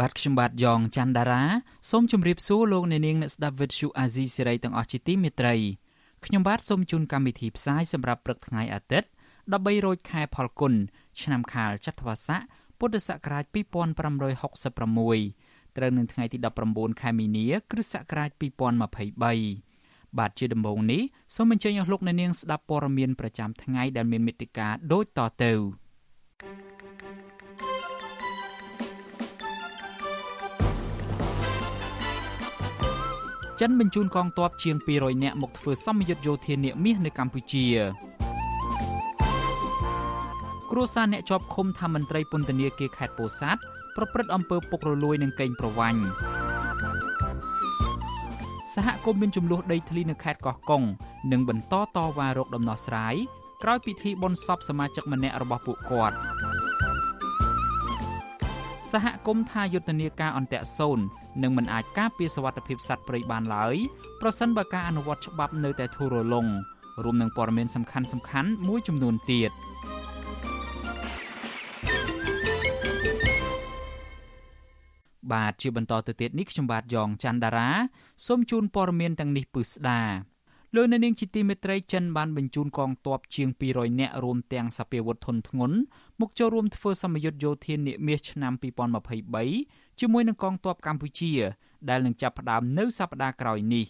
[0.00, 1.42] បាទខ្ញុំបាទយ៉ងច័ន្ទដារា
[1.90, 5.54] សូមជម្រាបសួរលោកអ្នកនាងអ្នកស្ដាប់វិទ្យុអាស៊ីសេរីទាំងអស់ជាទីមេត្រី
[6.24, 9.08] ខ្ញុំបាទសូមជូនកម្មវិធីផ្សាយសម្រាប់ព្រឹកថ្ងៃអាទិត្យ
[9.46, 10.72] 13រោចខែផលគុណ
[11.20, 12.40] ឆ្នាំខាលចត្វាស័ក
[12.78, 16.38] ពុទ្ធសករាជ2566ត្រូវនឹងថ្ងៃទី
[16.70, 18.30] 19ខែមីនាគ្រិស្តសករាជ
[19.00, 21.02] 2023បាទជាដំបូងនេះ
[21.34, 25.52] សូមអញ្ជើញអស់លោកអ្នកនាងស្ដាប់ព័ត៌មានប្រចាំថ្ងៃដែលមានមេត្តាដូចតទៅ
[33.60, 37.66] ចិនបញ្ជូនកងទ័ពជាង200នាក់មកធ្វើសម្ពយុទ្ធយោធានាមាសនៅកម្ពុជា
[40.70, 43.60] គ្រួសារអ្នកជាប់ឃុំថាមន្ត្រីពន្ធនាគារខេត្តពោធិ៍សាត់
[43.96, 46.02] ប្រព្រឹត្តអំពើពុករលួយនិងកេងប្រវ័ញ្ច
[48.74, 50.82] សហគមន៍មានចំនួនដីធ្លីនៅខេត្តកោះកុង
[51.32, 53.14] នឹងបន្តតវ៉ារោគដំណោះស្រាយ
[53.62, 56.16] ក្រោយពិធីបុណ្យសពសមាជិកម្នាក់របស់ពួកគាត់
[58.92, 60.98] សហគមន៍ថាយុទ្ធនាការអន្តៈសូន
[61.42, 63.76] នឹងមិនអាចការពារសវត្ថិភាពសត្វព្រៃបានឡើយ
[64.20, 66.46] ប្រសិនបើការអនុវត្តច្បាប់នៅតែធូររលុង
[67.04, 69.52] រួមនឹងព័ត៌មានសំខាន់ៗមួយចំនួនទៀត។
[75.32, 77.70] បាទជាបន្តទៅទៀតនេះខ្ញុំបាទយ៉ងច័ន្ទដារា
[78.26, 80.00] សូមជូនព័ត៌មានទាំងនេះពឺស្ដា
[80.76, 85.76] លោកនៅនាងជាទីមេត្រីចិនបានបញ្ជូនកងទ័ពជាង200នាក់រួមទាំងសពាវុធធនធ្ងន់
[86.20, 88.52] មកចូលរួមធ្វើសម្ពយុទ្ធយោធានាមាសឆ្នាំ
[89.26, 91.32] 2023ជាមួយនឹងកងទ័ពកម្ពុជា
[91.88, 93.86] ដែលនឹងចាប់ផ្ដើមនៅសប្តាហ៍ក្រោយនេះ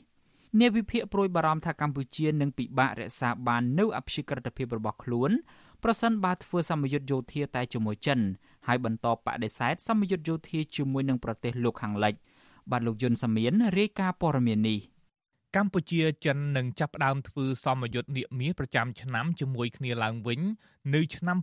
[0.59, 5.31] អ្នកវិភាគប្រួយបារម្ភថាកម្ពុជានឹងពិបាករក្សាបាននូវអព្យាក្រឹតភាពរបស់ខ្លួន
[5.83, 8.21] ប្រសិនបើធ្វើសម្ពយុទ្ធយោធាតែជាមួយចិន
[8.67, 12.15] ហើយបន្តបដិសេធសម្ពយុទ្ធយោធាជាមួយនឹងប្រទេសលោកខាងលិច
[12.71, 14.92] បាទលោកយុនសាមៀនរាយការណ៍ព័ត៌មាននេះ
[15.57, 20.41] កម្ពុជាចិននឹងចាប់ផ្ដើមធ្វើសមយុទ្ធនាមាសប្រចាំឆ្នាំជាមួយគ្នាឡើងវិញ
[20.95, 21.39] នៅឆ្នាំ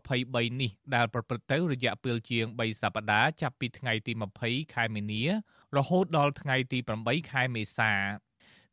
[0.00, 4.12] 2023នេះដែលប្រព្រឹត្តទៅរយៈពេលជាង3សប្តាហ៍ចាប់ពីថ្ងៃទី
[4.42, 5.22] 20ខែមីនា
[5.76, 7.92] រហូតដល់ថ្ងៃទី8ខែមេសា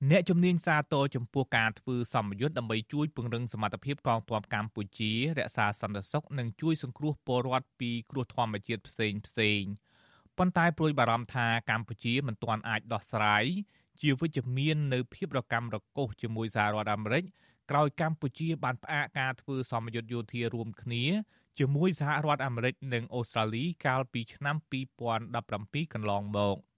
[0.09, 9.61] អ្នកជំនាញសាទរចំពោះការធ្វើសម្ពយុទ្ធដើម្បីជួយពង្រឹងសមត្ថភាពកងទ័ពកម្ពុជា រក្សាសន្តិសុខនិងជួយសង្គ្រោះពលរដ្ឋពីគ្រោះធម្មជាតិផ្សេងផ្សេង
[10.37, 13.45] ប៉ុន្តែព្រួយបារម្ភថាកម្ពុជាមិនទាន់អាចដោះស្រាយ
[14.01, 17.23] ជាវិជ្ជមាននៅភាពរកម្មរកុសជាមួយសហរដ្ឋអាមេរិក
[17.71, 21.03] ក្រោយកម្ពុជាបានផ្អាកការធ្វើសម្ពយុទ្ធយោធារួមគ្នា
[21.59, 24.55] ជាមួយសហរដ្ឋអាមេរិកនិងអូស្ត្រាលីកាលពីឆ្នាំ
[25.25, 26.57] 2017កន្លងមក។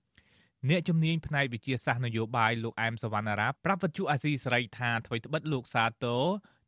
[0.70, 6.24] អ្នកជំនាញផ្នែកវិទ្យាសាស្ត្រនយោបាយលោកអែមសវណ្ណារាប្រាប់វិទ្យុអាស៊ីសេរីថាអ្វីត្បិតលោកសាទរ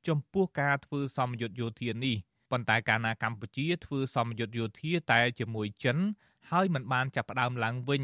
[0.08, 2.16] ចំពោះការធ្វើសម្ពយុទ្ធយោធានេះ
[2.52, 5.98] ប៉ុន្តែកាលណាកម្ពុជាធ្វើសម្ពយុទ្ធយោធាតែជាមួយចិន
[6.52, 8.04] ហើយមិនបានចាប់ផ្ដើមឡើងវិញ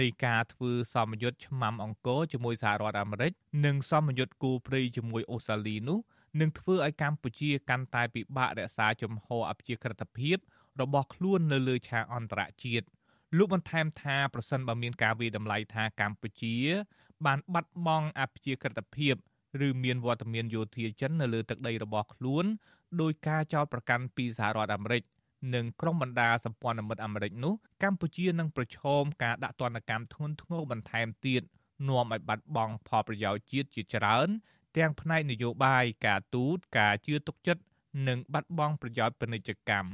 [0.00, 3.32] នៃការធ្វើសម្ពយុទ្ធឆ្មាំអង្គរជាមួយសហរដ្ឋអាមេរិក
[3.64, 5.98] និងសម្ពយុទ្ធគូព្រៃជាមួយអូស្ត្រាលីនោះ
[6.40, 10.36] នឹងធ្វើឲ្យកម្ពុជាកាន់តែពិបាករក្សាជំហរអព្យាក្រឹតភាព
[10.80, 12.86] របស់ខ្លួននៅលើឆាកអន្តរជាតិ។
[13.36, 16.56] លោកបន្ថែមថាប្រសិនបើមានការវិតម្លៃថាកម្ពុជា
[17.26, 19.14] បានបាត់បង់អព្យាក្រឹតភាព
[19.66, 22.44] ឬមានវត្តមានយោធាចិននៅលើទឹកដីរបស់ខ្លួន
[23.00, 25.02] ដោយការចោទប្រកាន់ពីសហរដ្ឋអាមេរិក
[25.54, 31.42] និងក្រុមបណ្ដាសម្ព័ន្ធមិត្តអាមេរិកនោះកម្ពុជានឹងប្រឈមការដាក់ទណ្ឌកម្មធ្ងន់ធ្ងរបន្ថែមទៀត
[31.88, 34.28] នាំឲ្យបាត់បង់ផលប្រយោជន៍ជាតិជាច្រើន
[34.76, 37.62] ទាំងផ្នែកនយោបាយការទូតការជឿទុកចិត្ត
[38.08, 39.88] និងបាត់បង់ប្រយោជន៍ពាណិជ្ជកម្ម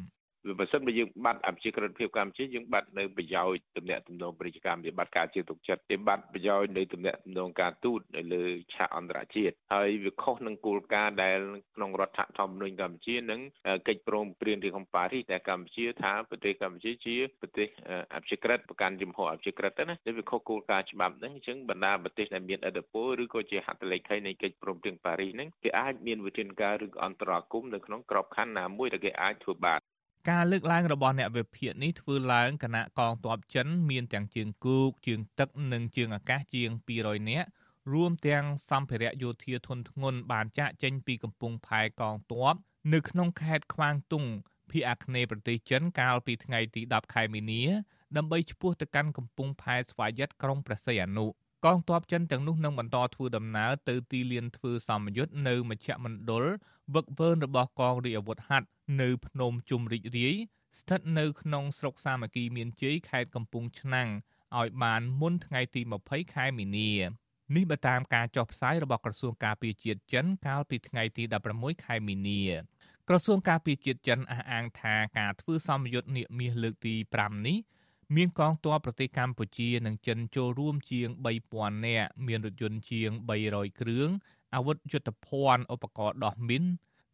[0.58, 11.38] បើសិនបើយើងបាត់អភិជាក្រិតភាពកម្ពុជាយើងបាត់នៅប្រយោជន៍ទំនាក់ទំនងពាណិជ្ជកម្មវាបាត់ការជឿទុកចិត្តវាបាត់ប្រយោជន៍នៃទំនាក់ទំនងការទូតនៅលើឆាកអន្តរជាតិហើយវាខុសនឹងគោលការណ៍ដែល
[11.74, 13.40] ក្នុងរដ្ឋធម្មនុញ្ញកម្ពុជានិង
[13.88, 17.68] កិច្ចព្រមព្រៀងទីក្រុងប៉ារីសដែលកម្ពុជាថាប្រទេសកម្ពុជាជាប្រទេស
[18.14, 29.80] អភិជាក្រិតប្រកាន់ជំហរអភិជាក្រិតណាវាខុសគោលការណ៍ច្បាប់ហ្នឹងអញ្ចឹងបណ្ដាប្រទេសដែលមានឥទ្ធិពលឬក៏ជាហត្ថលេខីនៃកិច្ចព្រមព្រៀងប៉ារីសហ្នឹងគេអាចមានវិធានការឬអន្តរាគមន៍នៅក្នុងក្របខ័ណ្ឌណាមួយដែលគេអាចធ្វើបាន
[30.30, 36.70] ការលើកឡើងរបស់អ្នកវិភាគនេះធ្វើឡើងគណៈកងទ័ពចិនមានទាំងជើងគោកជើងទឹកនិងជើងអាកាសជាង
[37.00, 37.48] 200នាក់
[37.92, 42.54] រួមទាំងសម្ភារៈយោធាធនធ្ងន់បានចាក់ចេញពីកំពង់ផែកងទ័ព
[42.92, 44.24] នៅក្នុងខេត្តខ្វាងតុង
[44.70, 47.62] ភាគអាគ្នេយ៍ប្រទេសចិនកាលពីថ្ងៃទី10ខែមីនា
[48.16, 56.44] ដើម្បីឈ្មោះទៅកាន់កំពង់ផែស្វាយ័តក្រុងព្រះសីហនុកងទ័ពចិនទាំងនោះនឹងបន្តធ្វើដំណើរទៅទីលានធ្វើសម្ពយុទ្ធនៅមជ្ឈមណ្ឌល
[56.94, 58.66] វឹកវើរបស់កងរាជអាវុធហត្ថ
[59.00, 60.34] នៅភ្នំជុំរីករាយ
[60.78, 64.08] ស្ថិតនៅក្នុងស្រុកសាមគ្គីមានជ័យខេត្តកំពង់ឆ្នាំង
[64.58, 66.92] ឲ្យបានមុនថ្ងៃទី20ខែមីនា
[67.54, 71.24] នេះបើតាមការចុះផ្សាយរបស់ក្រសួងការពារជាតិចិនកាលពីថ្ងៃទី
[71.54, 72.42] 16ខែមីនា
[73.08, 77.58] ក្រសួងការពារជាតិចិនអះអាងថាការធ្វើសម្ពយុទ្ធនាគមាសលើកទី5នេះ
[78.16, 81.08] មានកងទ័ពប្រទេសកម្ពុជានិងចិនចូលរួមជាង
[81.46, 83.10] 3000នាក់មានរថយន្តជាង
[83.44, 84.08] 300គ្រឿង
[84.54, 86.64] អាវុធយុទ្ធភ័ណ្ឌឧបករណ៍ដោះមីន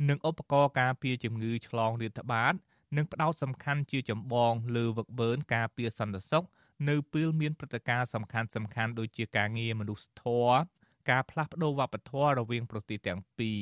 [0.09, 2.55] និងឧបករណ៍ការពារជំងឺឆ្លងរាតត្បាត
[2.97, 6.45] និងផ្ដោតសំខាន់ជាចម្បងលើវឹកបឺនការពារសន្តិសុខ
[6.89, 10.55] នៅពេលមានព្រឹត្តិការណ៍សំខាន់សំខាន់ដូចជាការងារមនុស្សធម៌
[11.11, 13.61] ការផ្លាស់ប្ដូរវប្បធម៌រវាងប្រទេសទាំងពីរ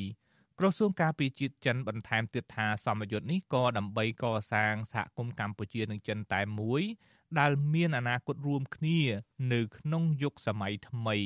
[0.59, 6.83] ក្រសួងការពារជាតិចិនបន្ថែមទៀតថាសម្ពយុទ្ធនេះក៏ដើម្បីកសាងសហគមន៍កម្ពុជានិងចិនតែមួយ
[7.41, 9.01] ដែលមានអនាគតរួមគ្នា
[9.53, 11.19] នៅក្នុងយុគសម័យថ្មី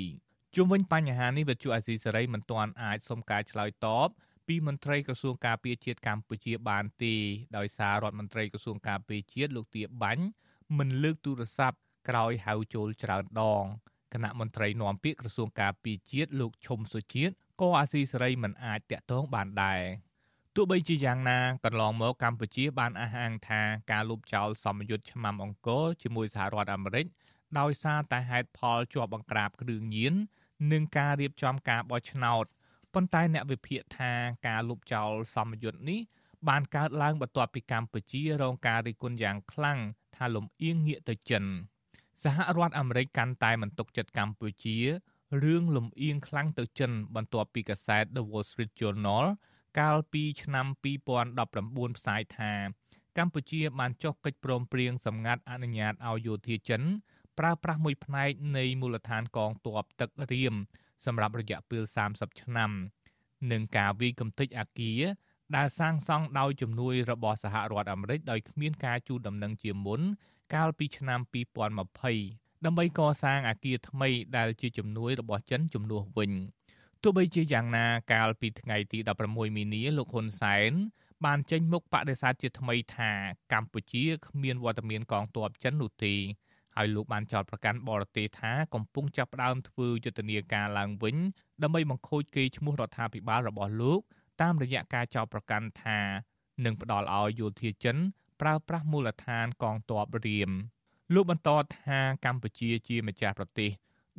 [0.59, 4.09] ជុំវិញបញ្ហានេះវិទ្យុអាស៊ីសេរីមិនទាន់អាចសុំការឆ្លើយតប
[4.47, 7.15] ពីមន្ត្រីក្រសួងការពារជាតិកម្ពុជាបានទេ
[7.57, 10.25] ដោយសាររដ្ឋមន្ត្រីក្រសួងការពារជាតិលោកទាបាញ់
[10.79, 11.79] មិនលើកទូរស័ព្ទ
[12.09, 13.65] ក្រោយហៅចូលច្រើនដង
[14.13, 19.83] គណៈមន្ត្រីនាំពាក្យក្រសួងការពារជាតិលោកឈុំសុជាតិក៏អាស៊ីសេរីមិនអាចតាក់ទងបានដែរ
[20.55, 23.61] ទោះបីជាយ៉ាងណាកន្លងមកកម្ពុជាបានអះអាងថា
[23.91, 27.07] ការលុបចោលសម្ពយុទ្ធឆ្មាំអង្គរជាមួយសហរដ្ឋអាមេរិក
[27.59, 30.15] ដោយសារតែហេតុផលជាប់បង្ក្រាបគ្រឿងញៀន
[30.73, 32.45] និងការរៀបចំការបោះឆ្នោត
[32.95, 34.13] ប៉ុន្តែអ្នកវិភាគថា
[34.47, 36.01] ការលុបចោលសម្ពយុទ្ធនេះ
[36.49, 39.79] បានកើតឡើងបន្ទាប់ពីកម្ពុជារងការរិះគន់យ៉ាងខ្លាំង
[40.17, 41.45] ថាលំអៀងងាកទៅចិន
[42.23, 44.79] សហរដ្ឋអាមេរិកកាន់តែមិនទុកចិត្តកម្ពុជា
[45.43, 49.25] រឿងលំអៀងខ្លាំងទៅចិន បន្ទាប់ពីកាសែត The Wall Street Journal
[49.79, 50.67] កាលពីឆ្នាំ
[51.33, 52.53] 2019ផ្សាយថា
[53.19, 56.83] កម្ពុជាបានចុះកិច្ចព្រមព្រៀងសម្ងាត់អនុញ្ញាតឲ្យយោធាចិន
[57.39, 60.55] ប្រើប្រាស់មួយផ្នែកនៃមូលដ្ឋានកងទ័ពទឹករៀម
[61.07, 61.83] សម្រាប់រយៈពេល
[62.13, 62.71] 30ឆ្នាំ
[63.51, 65.01] និងការវាយកំទេចអាគារ
[65.57, 70.01] ដែលសាងសង់ដោយជំនួយរបស់សហរដ្ឋអាមេរិកដោយគ្មានការជូនដំណឹងជាមុន
[70.55, 71.21] កាលពីឆ្នាំ
[71.93, 76.33] 2020ដើម្បីកសាងអាគារថ្មីដែលជាជំនួយរបស់ចិនជំនួសវិញ
[77.03, 78.99] ទោះបីជាយ៉ាងណាកាលពីថ្ងៃទី
[79.29, 80.73] 16មីនាលោកហ៊ុនសែន
[81.25, 83.11] បានចេញមុខបដិសេធជាថ្មីថា
[83.53, 86.15] កម្ពុជាគ្មានវត្តមានកងទ័ពចិននោះទេ
[86.77, 91.17] ហើយលោកបានចោទប្រកាន់បរទេសថាកំពុងចាប់ផ្ដើមធ្វើយុទ្ធនាការឡើងវិញ
[91.63, 94.01] ដើម្បីបង្ខូចកេរ្តិ៍ឈ្មោះរដ្ឋាភិបាលរបស់លោក
[94.43, 96.01] តាមរយៈការចោទប្រកាន់ថា
[96.65, 97.97] នឹងផ្ដល់ឲ្យយោធាចិន
[98.41, 100.51] ប្រើប្រាស់មូលដ្ឋានកងទ័ពរៀម
[101.15, 103.71] លោកបន្តថាកម្ពុជាជាម្ចាស់ប្រទេស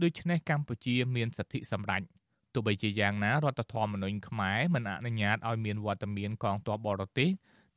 [0.01, 2.01] ដូច្នេះកម្ពុជាមានសិទ្ធិសម្រេច
[2.54, 7.30] ទោះបីជាយ៉ាងណារដ្ឋធម្មនុញ្ញខ្មែរមិនអនុញ្ញាតឲ្យមានវត្តមានកងទ័ពបរទេស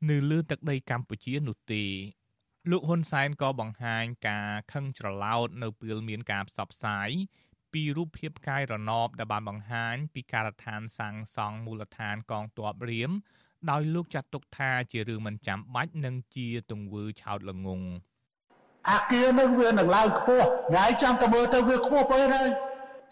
[0.09, 1.83] នៅលើទឹកដីកម្ពុជានោះទេ
[2.71, 7.09] លោកហ៊ុនសែនក៏បង្ហាញការខឹងច្រឡោតនៅពេលមានការផ្សព្វផ្សាយ
[7.73, 13.11] ពីរូបភាពកាយរណបដែលបានបង្ហាញពីការដ្ឋានសាងសង់មូលដ្ឋានកងទ័ពរៀម
[13.69, 17.87] ដោយលោកចាត់ទុកថាជារឿងមិនចាំបាច់និងជាទង្វើឆោតល្ងង់
[18.89, 22.47] អាគារនឹងវានឹងឡើងខ្ពស់ថ្ងៃចាំទៅមើលទៅវាខ្ពស់ពេកហើយ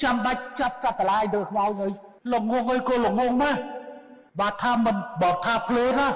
[0.04, 1.92] ចាំបាច់ចាប់កាត់តឡាយទៅខ្មោចហើយ
[2.34, 3.60] ល្ងងហើយក៏ល្ងងណាស់
[4.40, 6.08] បើថាមិនបើថាភ្លើណា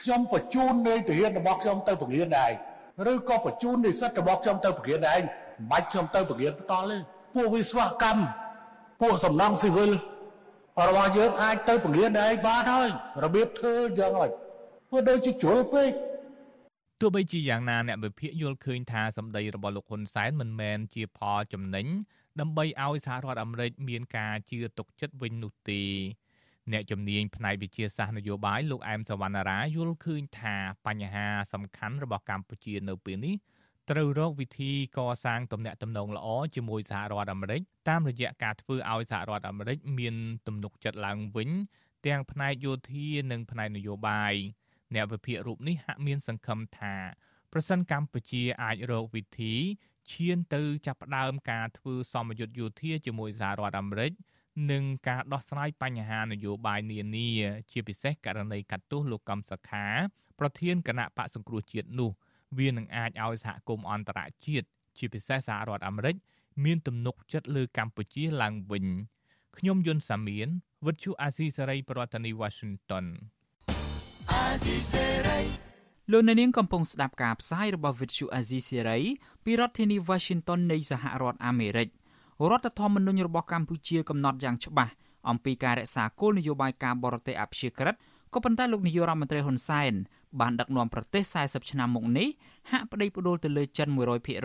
[0.00, 2.52] ខ្ញុំបញ្ជូននៃទាហានរបស់ខ្ញុំទៅពង្រៀនដែរ
[3.12, 6.96] ឬក៏បញ្ជូននិស្សិតរបស់ខ្ញុំទៅពង្រៀនដែរមិនបាច់ខ្ញុំទៅពង្រៀនបន្តទេ
[7.34, 8.22] ពួកវិស្វកម្ម
[9.00, 9.90] ពួកសំណង់ស៊ីវិល
[10.88, 12.88] របស់យើងអាចទៅពង្រៀនដែរបានហើយ
[13.24, 14.30] របៀបធ្វើយ៉ាងហើយ
[14.90, 15.90] ព្រោះដូចជាជ្រុលពេក
[17.00, 21.86] ទោះបីជាយ៉ាងណាអ្នកវិភាគយល់ឃើញថាសម្ដីរបស់លោកហ៊ុនសែនមិនមែនជាផលចំណេញ
[22.40, 25.82] ដើម្បីឲ្យសហរដ្ឋអាមេរិកមានការជឿទុកចិត្តវិញនោះទេ
[26.72, 30.56] អ្នកជំនាញផ្នែកវិទ្យាសាស្ត្រនយោបាយលោកអែមសវណ្ណារាយល់ឃើញថា
[30.86, 33.34] បញ្ហាសំខាន់របស់កម្ពុជានៅពេលនេះ
[33.90, 40.14] ត្រូវរកវិធីកសាងទំនាក់ទំនងល្អជាមួយសហរដ្ឋអាមេរិកតាមរយៈការធ្វើឲ្យសហរដ្ឋអាមេរិកមាន
[40.46, 41.50] ទំនុកចិត្តឡើងវិញ
[42.06, 44.34] ទាំងផ្នែកយោធានិងផ្នែកនយោបាយ
[44.94, 46.94] អ្នកវិភាគរូបនេះហាក់មានសង្ឃឹមថា
[47.52, 49.54] ប្រសិនកម្ពុជាអាចរកវិធី
[50.10, 54.12] ឈានទៅចាប់ផ្ដើមការធ្វើសមយុទ្ធយោធាជាមួយសហរដ្ឋអាមេរិក
[54.70, 57.30] និងការដោះស្រាយបញ្ហានយោបាយនានា
[57.70, 59.86] ជាពិសេសករណីកាត់ទោសលោកកំសខា
[60.38, 62.10] ប្រធានគណៈបកសង្គ្រោះជាតិនោះ
[62.58, 64.66] វានឹងអាចឲ្យសហគមន៍អន្តរជាតិ
[64.98, 66.16] ជាពិសេសសហរដ្ឋអាមេរិក
[66.64, 68.86] មានទំនុកចិត្តលើកម្ពុជាឡើងវិញ
[69.56, 70.48] ខ្ញុំយុនសាមៀន
[70.86, 73.06] វិទ្យុអាស៊ីសេរីប្រធានាធិបតី Washington
[74.32, 75.40] អាស៊ីសេរី
[76.12, 78.98] លោកអ្នកនាងកំពុងស្ដាប់ការផ្សាយរបស់វិទ្យុអាស៊ីសេរី
[79.44, 81.88] ពីរដ្ឋធានី Washington នៃសហរដ្ឋអាមេរិក
[82.50, 84.92] រដ្ឋធម្មនុញ្ញរបស់កម្ពុជាកំណត់យ៉ាងច្បាស់
[85.28, 87.94] អំពីការរក្សាគោលនយោបាយការបរទេសអព្យាក្រឹត
[88.34, 89.92] ក៏ប៉ុន្តែលោកនាយករដ្ឋមន្ត្រីហ៊ុនសែន
[90.40, 92.28] បានដឹកនាំប្រទេស40ឆ្នាំមកនេះ
[92.70, 93.88] ហាក់ប្តីផ្ដួលទៅលើចិន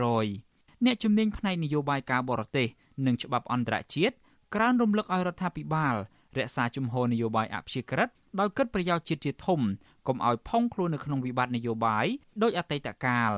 [0.10, 2.68] 100%អ្នកជំនាញផ្នែកនយោបាយការបរទេស
[3.06, 4.16] និងច្បាប់អន្តរជាតិ
[4.56, 5.96] ក្រើនរំលឹកឲ្យរដ្ឋាភិបាល
[6.38, 9.60] រក្សាជំហរនយោបាយអព្យាក្រឹតដោយគិតប្រយោជន៍ជាតិជាធំ
[10.08, 12.06] កុំឲ្យផុងខ្លួននៅក្នុងវិបត្តិនយោបាយ
[12.44, 13.32] ដោយអតីតកាល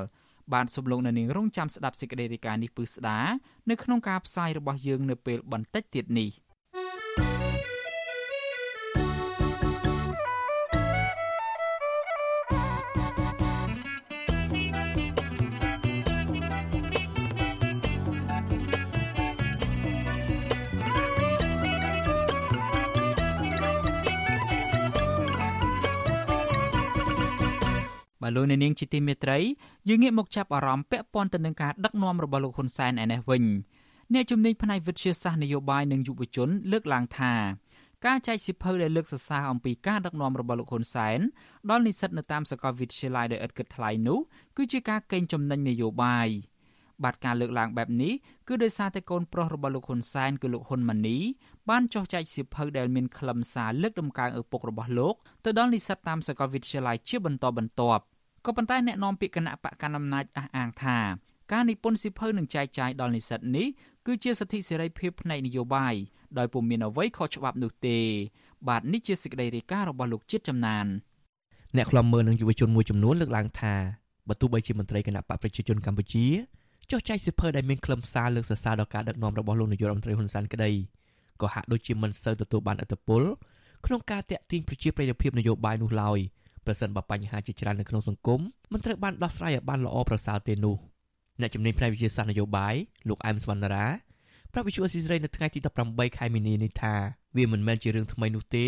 [0.54, 3.20] បានសំឡងនៅនាងរងចាំស្ដាប់សេចក្តីរាយការណ៍នេះពឹស្ដា
[3.70, 6.30] នៅក្នុងការផ្សាយរបស់យើងនៅពេលបន្តិចទៀតនេះ
[28.24, 29.40] បើលោកអ្នកនាងជាទីមេត្រី
[29.90, 33.44] យើងងាកមកចាប់អារម្មណ៍ពាក់ព័ន្ធទៅនឹងការដឹកនាំរបស់លោកហ៊ុនសែនឯនេះវិញ
[34.14, 37.34] អ្នកជំនាញផ្នែកវិទ្យាសាស្ត្រនយោបាយនិងយុវជន លើកឡើងថា
[38.06, 41.20] ការចែកសិភៅដែលលើកសរសើរអំពីការដឹកនាំរបស់លោកហ៊ុនសែន
[41.70, 44.20] ដល់និស្សិតនៅតាមសាកលវិទ្យាល័យដោយឥតគិតថ្លៃនោះ
[44.58, 46.30] គឺជាការកេងចំណេញនយោបាយ
[47.04, 48.14] បាទការលើកឡើងបែបនេះ
[48.48, 51.18] គឺដោយសារតែកូនប្រុសរបស់លោកហ៊ុនសែនគឺលោកហ៊ុនម៉ាណី
[51.70, 55.16] បានចោះចែកសៀវភៅដែលមានខ្លឹមសារលើកដំកើងឪពុករបស់លោក
[55.46, 58.04] ទៅដល់និស្សិតតាមសាកលវិទ្យាល័យជាបន្តបន្ទាប់
[58.46, 60.98] ក៏ប៉ុន្តែអ្នកនាំពាក្យគណៈបកកណ្ដាលអំណាចអះអាងថា
[61.52, 63.68] ការនិពន្ធសៀវភៅនឹងចែកចាយដល់និស្សិតនេះ
[64.06, 65.94] គឺជាសិទ្ធិសេរីភាពផ្នែកនយោបាយ
[66.38, 68.00] ដោយពុំមានអ្វីខុសច្បាប់នោះទេ
[68.68, 70.86] បាទនេះជាសេចក្តីរាយការណ៍របស់លោកជាតិចំណាន
[71.78, 73.74] អ្នកខ្លំមើលនឹងយុវជនមួយចំនួនលើកឡើងថា
[74.28, 76.26] បើទោះបីជាមន្ត្រីគណៈបកប្រជាជនកម្ពុជា
[76.92, 80.72] ចុះចែកសៀវភៅដែលមានខ្លឹមសារលើកសរសើរដល់ការដឹកនាំរបស់លោកនាយករដ្ឋមន្ត្រីហ៊ុនសែនក្តី
[81.42, 83.22] ក៏ហាក់ដូចជាមិនសូវទទួលបានឥទ្ធិពល
[83.86, 86.20] ក្នុងការតាក់ទាញប្រជាប្រិយភាពនយោបាយនោះឡើយ
[86.66, 88.42] ប្រសិនបើបញ្ហាជាច្រើននៅក្នុងសង្គម
[88.74, 90.76] មិនត្រូវបានដោះស្រាយឲ្យបានល្អប្រសើរទេនោះ
[91.42, 92.76] អ្នកជំនាញផ្នែកវិទ្យាសាស្ត្រនយោបាយ
[93.08, 93.86] លោកអែមសវណ្ណារា
[94.54, 96.96] ប្រាប់វិទ្យុអស៊ីសេរីនៅថ្ងៃទី18ខែមីនានេះថា
[97.38, 98.66] វាមិនមែនជារឿងថ្មីនោះទេ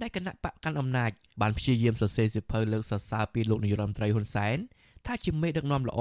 [0.00, 1.10] ដែលគណៈបកកាន់អំណាច
[1.40, 4.56] បានព្យាយាមសរសេរសៀវភៅលើកសរសើរពីលោកនាយរដ្ឋមន្ត្រីហ៊ុនសែន
[5.06, 6.00] ថាជាមេដឹកនាំល្អ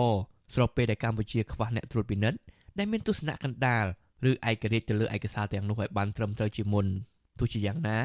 [0.53, 2.39] ស្របពេលដែលកម្ពុជាខ្វះអ្នកត្រួតពិនិត្យ
[2.77, 3.85] ដែលមានទស្សនៈកណ្ដាល
[4.27, 6.85] ឬឯករាជ្យទៅលើឯកសារទាំងនោះឲ្យបានត្រឹមត្រូវជាមុន
[7.39, 7.99] ទោះជាយ៉ាងណា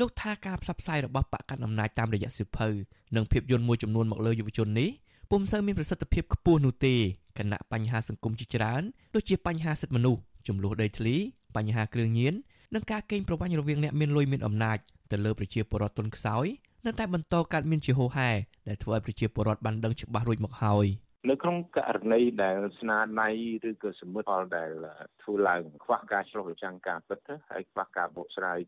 [0.00, 2.68] លោកថាការផ្សព្វផ្សាយរបស់បកកាន់អំណាចតាមរយៈសិភៅ
[3.16, 4.90] និងភាពយន្តមួយចំនួនមកលើយុវជននេះ
[5.30, 6.94] ពុំសូវមានប្រសិទ្ធភាពខ្ពស់នោះទេ
[7.38, 8.82] គណៈបញ្ហាសង្គមជាច្រើន
[9.14, 11.16] ដូចជាបញ្ហាសិទ្ធិមនុស្សចំនួនដីធ្លី
[11.56, 12.34] បញ្ហាគ្រឿងញៀន
[12.74, 14.78] និងការកេងប្រវ័ញ្ចរវាងអ្នកមានលុយមានអំណាច
[15.10, 16.46] ទៅលើប្រជាពលរដ្ឋទុនខ្សោយ
[16.86, 18.30] នៅតែបន្តកើតមានជាហូរហែ
[18.68, 20.86] ដែលធ្វើឲ្យប្រជាពលរដ្ឋបានដឹងច្បាស់រួចមកហើយ។
[21.30, 23.28] នៅក្នុងករណីដែលស្នាដៃ
[23.68, 24.70] ឬក៏សមិទ្ធផលដែល
[25.22, 27.18] ធ្វើឡើងខ្វះការឆ្លុះបញ្ចាំងការពិត
[27.50, 28.58] ហើយខ្វះការបកស្រាយ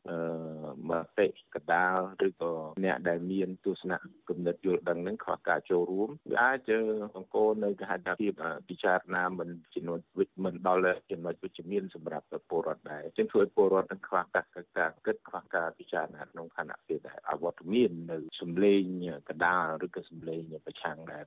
[0.90, 1.98] មតិកដាល
[2.28, 2.52] ឬក៏
[2.84, 3.98] អ្នកដែលមានទស្សនៈ
[4.28, 6.70] គំនិតយល់ដឹងនឹងខ្វះការចូលរួមវាអាច
[7.16, 8.32] អង្គនៅគេហៅថាភាព
[8.68, 14.46] ពិចារណាមិនចំណុចវិជ្ជមិនដល់ចំណុចវិជ្ជមានសម្រាប់ពលរដ្ឋដែរចឹងធ្វើឲ្យពលរដ្ឋនឹងខ្វះការ
[14.78, 18.82] ការគិតខ្វះការពិចារណាក្នុងខណៈពេលដែលអវត្តមាននៅសម្លេង
[19.28, 21.24] កដាលឬក៏សម្លេងប្រឆាំងដែរ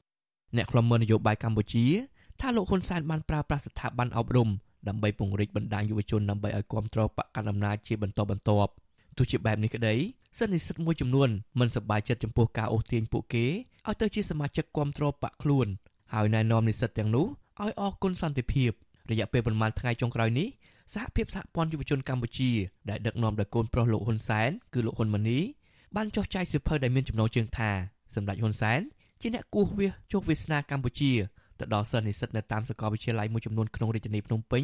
[0.56, 1.86] អ្នកខ្លំមើលនយោបាយកម្ពុជា
[2.40, 4.50] ថាលោកហ៊ុនសែនបានប្រើប្រាស់ស្ថាប័នអប់រំ
[4.88, 8.72] ដើម្បីពង្រីកបណ្ដាញយុវជនដើម្បីឲ្យគ្រប់គ្រងបកកណ្ដាលអំណាចជាបន្តបន្ទាប់
[9.18, 9.96] ទោះជាបែបនេះក្តី
[10.38, 11.30] សិស្សនិស្សិតមួយចំនួន
[11.60, 13.46] មិនសប្បាយចិត្តចំពោះការអូសទាញពួកគេ
[13.88, 15.68] ឲ្យទៅជាសមាជិកគ្រប់គ្រងបកខ្លួន
[16.14, 17.26] ហើយណែនាំនិស្សិតទាំងនោះ
[17.62, 18.72] ឲ្យអរគុណសន្តិភាព
[19.12, 20.48] រយៈពេលប្រមាណថ្ងៃចុងក្រោយនេះ
[20.94, 22.52] សហភាពសហព័ន្ធយុវជនកម្ពុជា
[22.90, 25.40] ដែលដឹកនាំដោយកូនប្រុសលោកហ៊ុនសែនគឺលោកហ៊ុនម៉ាណី
[25.96, 27.72] បានចុះចាយសៀវភៅដែលមានចំណងជើងថា
[28.16, 28.80] សម្ដេចហ៊ុនសែន
[29.22, 31.12] ជាអ្នកគោះវាសជោគវាសនាកម្ពុជា
[31.60, 34.64] ទៅដល់សិស្សនិស្សិតនៅតាមសាកលវិទ្យាល័យមួយចំនួនក្នុងរាជធានីភ្នំពេញ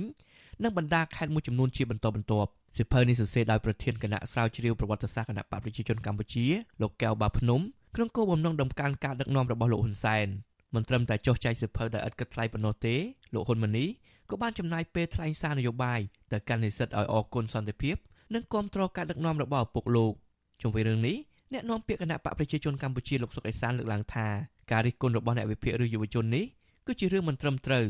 [0.64, 6.46] និងបណ្ដាខេត្តមួយចំនួនជាបន្តបន្ទាប់សិភៅនេះសរសេរដោយប្រធានគណៈស្រាវជ្រាវប្រវត្តិសាស្ត្រគណៈបកប្រជាជនកម្ពុជា
[6.82, 7.62] លោកកែវបាភ្នំ
[7.96, 10.28] ក្នុងគោលបំណងដំកើងការដឹកនាំរបស់លោកហ៊ុនសែន
[10.76, 12.96] មិនត្រឹមតែចុះចែកសិភៅដោយឥតគិតថ្លៃប៉ុណ្ណោះទេ
[13.34, 13.86] លោកហ៊ុនម៉ាណី
[14.30, 16.00] ក៏បានចំណាយពេលថ្លែងសារនយោបាយ
[16.32, 17.96] ទៅកាន់និស្សិតឲ្យអគុណសន្តិភាព
[18.34, 20.14] និងគ្រប់គ្រងការដឹកនាំរបស់ឪពុកលោក
[20.62, 21.18] ជុំវិញរឿងនេះ
[21.54, 24.28] អ្នកនាំពាក្យគណៈបកប្រជាជនកម្ពុជាលោកសុកអេសានលើកឡើងថា
[24.72, 26.46] ការរិះគន់របស់អ្នកវិភាគឬយុវជននេះ
[26.88, 27.86] គឺជារឿងមិនត្រឹមត្រូវ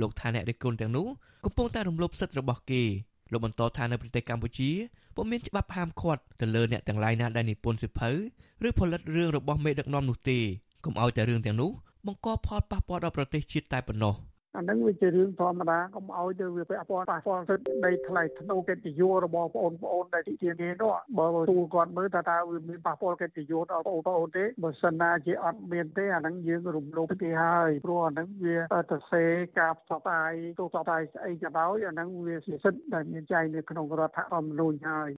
[0.00, 1.06] លោកថាអ្នករិះគន់ទាំងនោះ
[1.44, 2.82] កំពុងតែរំលោភសិទ្ធិរបស់គេ
[3.32, 4.70] លោកបន្តថានៅប្រទេសកម្ពុជា
[5.14, 8.10] ពុំមានច្បាប់ហាមឃាត់ទៅលើអ្នកទាំងឡាយណាដែលនិពន្ធសិភៅ
[8.66, 10.38] ឬផលិតរឿងរបស់មេដឹកនាំនោះទេ
[10.84, 11.70] កុំឲ្យតែរឿងទាំងនោះ
[12.06, 14.14] បង្កផលប៉ះពាល់ដល់ប្រទេសជាតិតែប៉ុណ្ណោះ
[14.56, 28.56] អាហ្នឹងវាជារឿងធម្មតាកុំឲ្យទៅវាពាក់ព័ន្ធប៉ះពាល់សិទ្ធិដីថ្លៃថ្នូរកិត្តិយសរបស់បងប្អូនដែលទីទាននេះនោះបើទូគាត់មើលថាតើវាមានប៉ះពាល់កិត្តិយសដល់បងប្អូនទេបើសិនណាជាអត់មានទេអាហ្នឹងយើងរំលោភគេហើយព្រោះអាហ្នឹងវា
[28.90, 29.24] ទៅសេ
[29.58, 35.10] ការផ្សព្វផ្សាយទូផ្សព្វផ្សាយស្អីក៏ដោយអាហ្នឹងវាជាសិទ្ធិដែលមានចែងនៅក្នុងរដ្ឋធម្មនុញ្ញហើយ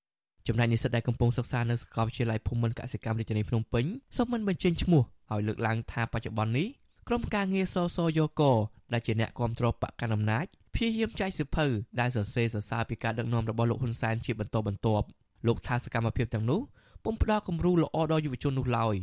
[0.48, 3.84] ចំណែកនិស្សិតដែលកំពុងសិក្សានៅសាកលវិទ្យាល័យភូមិន្ទកសិកម្មរាជធានីភ្នំពេញ
[4.16, 6.66] សូមមិនបញ្ចេញឈ្មោះហើយលើកឡើងថាបច្ចុប្បន្ននេះ
[7.10, 8.42] ក្រុមការងារសសយកក
[8.92, 11.66] ដែលជាអ្នកគ្រប់គ្រងបកកណ្ដាលអំណាចព្យាយាមចែកសិភៅ
[12.00, 15.06] ដែលសរសេរសរសើរពីការដឹកនាំរបស់លោកហ៊ុនសែនជាបន្តបន្ទាប់
[15.46, 16.60] លោកថាសកម្មភាពទាំងនោះ
[17.04, 18.94] ពុំផ្ដល់គំរូល្អដល់យុវជននោះឡើយ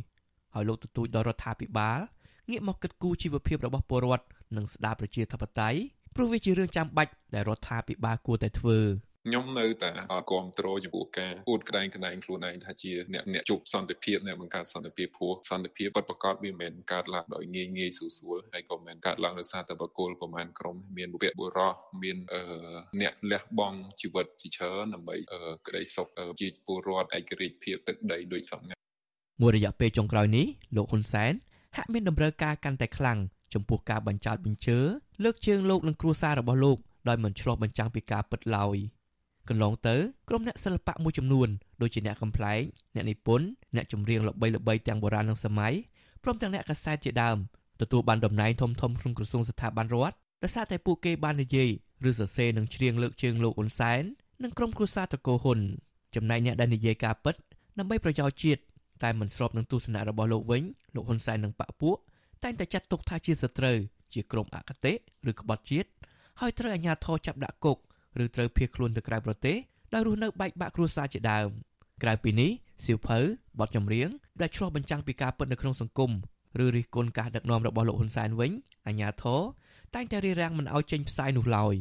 [0.53, 1.99] ហើយលោកទទូចដល់រដ្ឋាភិបាល
[2.49, 5.79] ងាកមកគិតគូរជីវភាពរបស់ពលរដ្ឋនិងស្ដារប្រជាធិបតេយ្យ
[6.15, 8.79] ព្រោះវាជារឿងចាំបាច់ដែលរដ្ឋាភិបាលគួរតែធ្វើ
[9.27, 22.17] ខ្ញុំនៅតែអត់គ្រប់គ្រងចំពោះការអួតក្តែងក្តែងខ្លួនឯងថាជាអ្នកអ្នកជប់សន្តិភាពអ្នកបង្កើតសន្តិភាពព្រោះសន្តិភាពពិតប្រាកដវាមិនមែនកើតឡើងដោយងាយងាយស្រួលស្រួលហើយក៏មិនកើតឡើងដោយសារតែបកគលប្រមាណក្រុមមានបុព្វបុរសមាន
[23.01, 25.15] អ្នកលះបង់ជីវិតជាច្រើនដើម្បី
[25.67, 26.07] ក្តីសុខ
[26.41, 28.75] ជាពលរដ្ឋឯករាជ្យភាពទឹកដីដូចសពថ្ងៃ
[29.41, 31.33] មួយរយៈពេលចុងក្រោយនេះលោកហ៊ុនសែន
[31.77, 33.19] ហាក់មានតម្រូវការកាន់តែខ្លាំង
[33.53, 34.79] ចំពោះការបញ្ចោតបញ្ជើ
[35.23, 36.77] លើកជើងលោកនិងគ្រួសាររបស់លោក
[37.07, 38.77] ដោយមិនឆ្លោះបញ្ចាំងពីការពិតឡើយ
[39.49, 39.95] កន្លងទៅ
[40.29, 41.47] ក្រុមអ្នកសិល្បៈមួយចំនួន
[41.81, 42.61] ដូចជាអ្នកកំ pl ែង
[42.95, 45.73] អ្នកនិពន្ធអ្នកចម្រៀងល្បីៗទាំងបុរាណនិងសម័យ
[46.23, 47.37] ព្រមទាំងអ្នកកាសែតជាដើម
[47.81, 51.69] ទទួលបានតំណែងធំៗក្នុងក្រសួងស្ថាប័នរដ្ឋដោយសារតែពួកគេបាននិយាយ
[52.09, 54.03] ឬសរសេរនឹងច្រៀងលើកជើងលោកអ៊ុនសែន
[54.43, 55.59] និងក្រុមគ្រួសារតកោហ៊ុន
[56.15, 57.35] ចំណែកអ្នកដែលនិយាយការពិត
[57.79, 58.61] ដើម្បីប្រយោជន៍ជាតិ
[59.03, 60.63] តែមិនស្របនឹងទស្សនៈរបស់លោកវិញ
[60.95, 61.97] លោកហ៊ុនសែននិងបកពួក
[62.43, 63.77] តែងតែចាត់ទុកថាជាសត្រូវ
[64.13, 64.93] ជាក្រុមអកតេ
[65.29, 65.89] ឬក្បត់ជាតិ
[66.39, 67.77] ហើយត្រូវអាជ្ញាធរចាប់ដាក់គុក
[68.23, 69.57] ឬត្រូវភៀសខ្លួនទៅក្រៅប្រទេស
[69.93, 71.47] ដោយរស់នៅបែកបាក់គ្រួសារជាដើម
[72.03, 72.51] ក្រៅពីនេះ
[72.85, 73.19] សៀវភៅ
[73.59, 74.09] បទចម្រៀង
[74.41, 76.11] ដែលឆ្លុះបញ្ចាំងពីការពិតនៅក្នុងសង្គម
[76.63, 78.51] ឬរិះគន់ការដឹកនាំរបស់លោកហ៊ុនសែនវិញ
[78.87, 79.41] អាជ្ញាធរ
[79.95, 81.75] តែងតែរារាំងមិនឲ្យចេញផ្សាយនោះឡើយ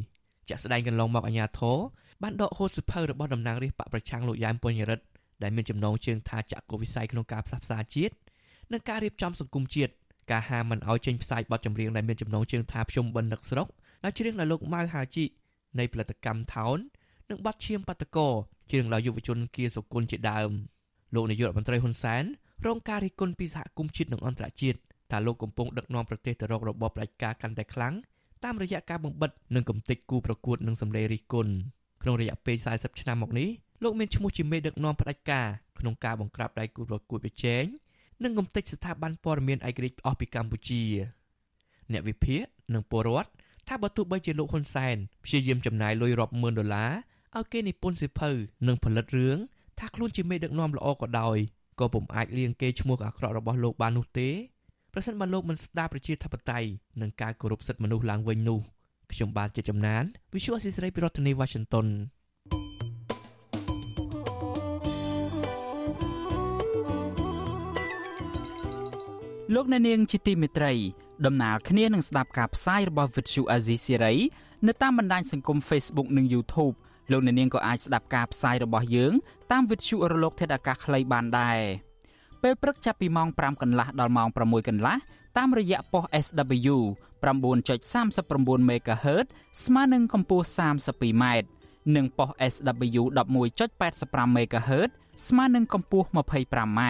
[0.49, 1.79] ជាក់ស្ដែងកន្លងមកអាជ្ញាធរ
[2.23, 5.05] បានដកហូតសៀវភៅរបស់តំណាងរាស្ត្របកប្រឆាំងលោកយ៉ែមពញ្ញរិទ្ធ
[5.43, 8.15] ដែលមានចំណងជើងថាចាក់កុវិស័យក្នុងការផ្សះផ្សាជាតិ
[8.73, 9.93] និងការរៀបចំសង្គមជាតិ
[10.31, 13.67] ការហាមមិនឲ្យចេញផ្សាយបទចម្រៀងដែលមានចំណងជើងថាភ្ជុំបិណ្ឌនឹកស្រុក
[14.05, 15.25] ដែលច្រៀងដោយលោកម៉ៅហាជី
[15.79, 16.79] នៃផលិតកម្មថោន
[17.31, 18.29] និងបទឈាមបាតកោ
[18.71, 20.51] ច្រៀងដោយយុវជនគៀសុគន្ធជាដើម
[21.15, 22.25] លោកនាយករដ្ឋមន្ត្រីហ៊ុនសែន
[22.67, 24.79] រងការរិះគន់ពីសហគមន៍ជាតិនិងអន្តរជាតិ
[25.11, 27.95] ថាលោកកំពុងដឹកនាំប្រទេសទៅរករបបផ្ដាច់ការកាន់តែខ្លាំង
[28.45, 31.53] តាមរយៈការបំបិតនិងកំទេចគូប្រកួតនិងសម្លេងរិះគន់
[32.03, 33.49] ក្នុងរយៈពេល40ឆ្នាំមកនេះ
[33.83, 35.47] លោកមានឈ្មោះជាមេដឹកនាំផ្ដាច់ការ
[35.79, 37.65] ក្នុងការបង្ក្រាបដៃគូប្រកួតប្រជែង
[38.25, 40.83] និងកំទេចស្ថាប័នព័ត៌មានឯករាជ្យអស់ពីកម្ពុជា
[41.93, 42.43] អ្នកវិភាគ
[42.75, 43.31] និងពលរដ្ឋ
[43.69, 46.93] ថាបើទោះបីជាលោកហ៊ុនសែនព្យាយាមចំណាយលុយរាប់ម៉ឺនដុល្លារ
[47.37, 48.31] ឲ្យគេនិពន្ធសៀវភៅ
[48.67, 49.39] និងផលិតរឿង
[49.79, 51.37] ថាខ្លួនជាមេដឹកនាំល្អក៏ដោយ
[51.81, 54.29] ក៏ពុំអាចលៀងគេឈ្មោះអាក្រក់របស់លោកបាននោះទេ
[54.93, 56.69] ប្រសិនបើលោកមិនស្ដារប្រជាធិបតេយ្យ
[57.01, 58.61] និងការគោរពសិទ្ធិមនុស្សឡើងវិញនោះ
[59.13, 61.87] ខ្ញុំបាទជាចំណាន Visual Assisray ពីរដ្ឋធានី Washington
[69.55, 70.73] លោកអ្នកនាងជាទីមេត្រី
[71.27, 74.15] ដំណើរគ្នានឹងស្ដាប់ការផ្សាយរបស់ Vuthu Azizi Siri
[74.67, 76.75] នៅតាមបណ្ដាញសង្គម Facebook និង YouTube
[77.11, 79.13] លោកអ្នកនាងក៏អាចស្ដាប់ការផ្សាយរបស់យើង
[79.53, 81.59] តាម Vuthu រលក ធាតុអាកាសខ្លីបានដែរ
[82.43, 84.97] ពេលព្រឹកចាប់ពីម៉ោង5កន្លះដល់ម៉ោង6កន្លះ
[85.37, 86.77] តាមរយៈប៉ុស SW
[87.25, 89.27] 9.39 MHz
[89.65, 91.25] ស្មើនឹងកម្ពស់ 32m
[91.97, 93.03] និងប៉ុស SW
[93.59, 94.91] 11.85 MHz
[95.27, 96.81] ស្មើនឹងកម្ពស់ 25m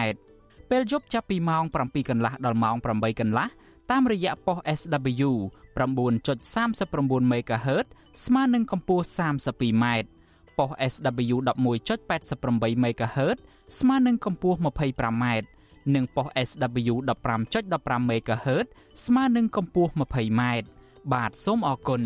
[0.69, 3.47] ពេលយប់ចាប់ពីម៉ោង7កន្លះដល់ម៉ោង8កន្លះ
[3.91, 5.31] តាមរយៈប៉ុស SW
[5.77, 7.85] 9.39 MHz
[8.25, 9.85] ស្មើនឹងកម្ពស់ 32m
[10.57, 13.37] ប៉ុស SW 11.88 MHz
[13.79, 15.25] ស្មើនឹងកម្ពស់ 25m
[15.95, 16.95] និងប៉ុស SW
[17.49, 18.67] 15.15 MHz
[19.05, 20.41] ស្មើនឹងកម្ពស់ 20m
[21.13, 22.01] បាទសូមអរគុណ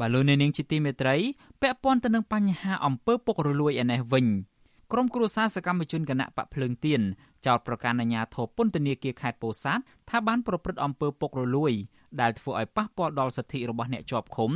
[0.00, 1.16] បាទលោកនាងជាទីមេត្រី
[1.62, 4.26] ពាក់ព័ន្ធទៅនឹងបញ្ហាអំពើពុករលួយឯនេះវិញ
[4.92, 7.00] ក្រុមគ្រួសារសកម្មជនគណៈបកភ្លើងទៀន
[7.46, 11.72] ចោតប្រកាសអាញាធរពន្ធនាគារខេត្តពោធិ៍សាត់ថាបានប្រព្រឹត្តអំពើពុករលួយ
[12.20, 14.50] ដែលធ្វើឲ្យប៉ះពាល់ដល់សិទ្ធិរបស់អ្នកជាប់ឃុំ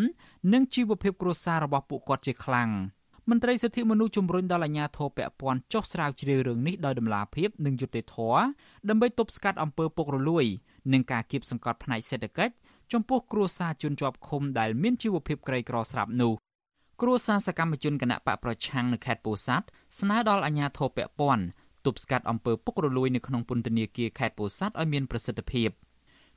[0.52, 2.70] និងជីវភាពគ្រួសាររបស់ពួកគាត់ជាខ្លាំង
[3.30, 8.40] មន្ត្រីសិទ្ធិមនុស្សជំរុញដល់អាជ្ញាធរពាក់ព័ន្ធចុះស្រាវជ្រាវរឿងនេះដោយដំណាភាពនិងយុត្តិធម៌
[8.88, 10.44] ដើម្បីទប់ស្កាត់អំពើពុករលួយ
[10.92, 12.54] និងការគៀបសង្កត់ផ្នែកសេដ្ឋកិច្ច
[12.92, 16.32] ចំពោះគ្រួសារជនជាប់ឃុំដែលមានជីវភាពក្រីក្រស្រាប់នោះ
[17.02, 19.66] គ្រួសារសកម្មជនគណៈបកប្រឆាំងនៅខេត្តពោធិ៍សាត់
[19.98, 21.44] ស្នើដល់អាជ្ញាធរពាក់ព័ន្ធ
[21.86, 25.70] ទប់ស្កាត់អំពើពុករលួយនៅក្នុងពន្ធនាគារខេត្តពោធិ៍សាត់ឲ្យមានប្រសិទ្ធភាព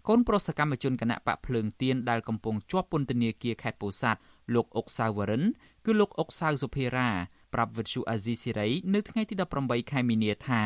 [0.08, 4.20] កូនប្រុសសកម្មជនគណៈបកភ្លើងទៀនដែលកំពុងជាប់ពន្ធនាគារខេត្តពោធិ៍សាត់
[4.54, 5.44] លោកអុកសាវរិន
[5.86, 7.10] គឺលោកអុកសាវសុភារ៉ា
[7.54, 10.64] ប្រាប់វិទ្យុអាស៊ីសេរីនៅថ្ងៃទី18ខែមីនាថា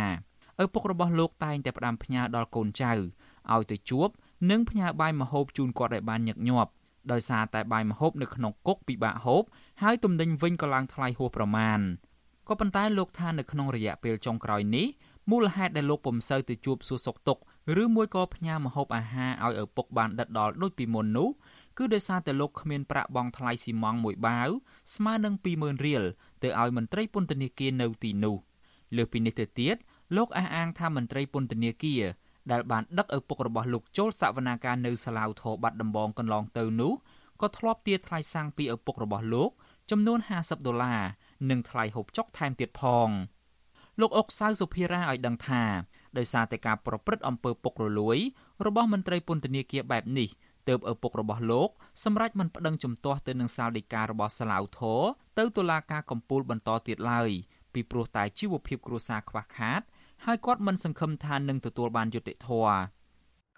[0.63, 4.09] ឪពុករបស់លោកតែងតែផ្ដាំផ្ញើដល់កូនចៅឲ្យទៅជួប
[4.49, 6.71] និងផ្ញើបាយម្ហូបជូនគាត់ឲ្យបានញឹកញាប់
[7.11, 9.43] ដោយសារតែបាយម្ហូបនៅក្នុងគុកពិបាកហូប
[9.85, 11.79] ហើយទំនិញវិញក៏ឡើងថ្លៃហួសប្រមាណ
[12.47, 14.87] ក៏ប៉ុន្តែលោកថានៅក្នុងរយៈពេលចុងក្រោយនេះ
[15.31, 17.41] មូលហេតុដែលលោកពុំសូវទៅជួបសួរសុខទុក្ខ
[17.81, 21.29] ឬមួយក៏ផ្ញើម្ហូបអាហារឲ្យឪពុកបានដិតដល់ដូចពីមុននោះ
[21.77, 24.49] គឺដោយសារតែលោកគ្មានប្រាក់បង់ថ្លៃស៊ីម៉ងមួយបាវ
[24.95, 26.03] ស្មើនឹង20000រៀល
[26.43, 28.35] ទៅឲ្យមន្ត្រីពន្ធនាគារនៅទីនោះ
[28.95, 29.75] លើសពីនេះទៅទៀត
[30.15, 32.03] លោកអះអាងថាមន្ត្រីពន្ធនាគារ
[32.51, 36.93] ដែលបានដឹកឪពុករបស់លោកចូលសវនាការនៅសាឡាវធរបាត់ដំបងកន្លងទៅនោះ
[37.41, 39.51] ក៏ធ្លាប់ទារថ្លៃសាំងពីឪពុករបស់លោក
[39.91, 41.01] ចំនួន50ដុល្លារ
[41.49, 43.09] និងថ្លៃហូបចុកថែមទៀតផង
[43.99, 45.63] លោកអុកសៅសុភារ៉ាឲ្យដឹងថា
[46.17, 48.17] ដោយសារតែការប្រព្រឹត្តអំពើពុករលួយ
[48.65, 50.29] របស់មន្ត្រីពន្ធនាគារបែបនេះ
[50.67, 51.69] ទើបឪពុករបស់លោក
[52.03, 55.01] សម្រេចមិនប្តឹងជំទាស់ទៅនឹងសាលដីការបស់សាឡាវធរ
[55.39, 57.29] ទៅតុលាការកំពូលបន្តទៀតឡើយ
[57.73, 59.81] ពីព្រោះតែជីវភាពគ្រួសារខ្វះខាត
[60.25, 62.77] ហើយគាត់មិនសង្ឃឹមថានឹងទទួលបានយុត្តិធម៌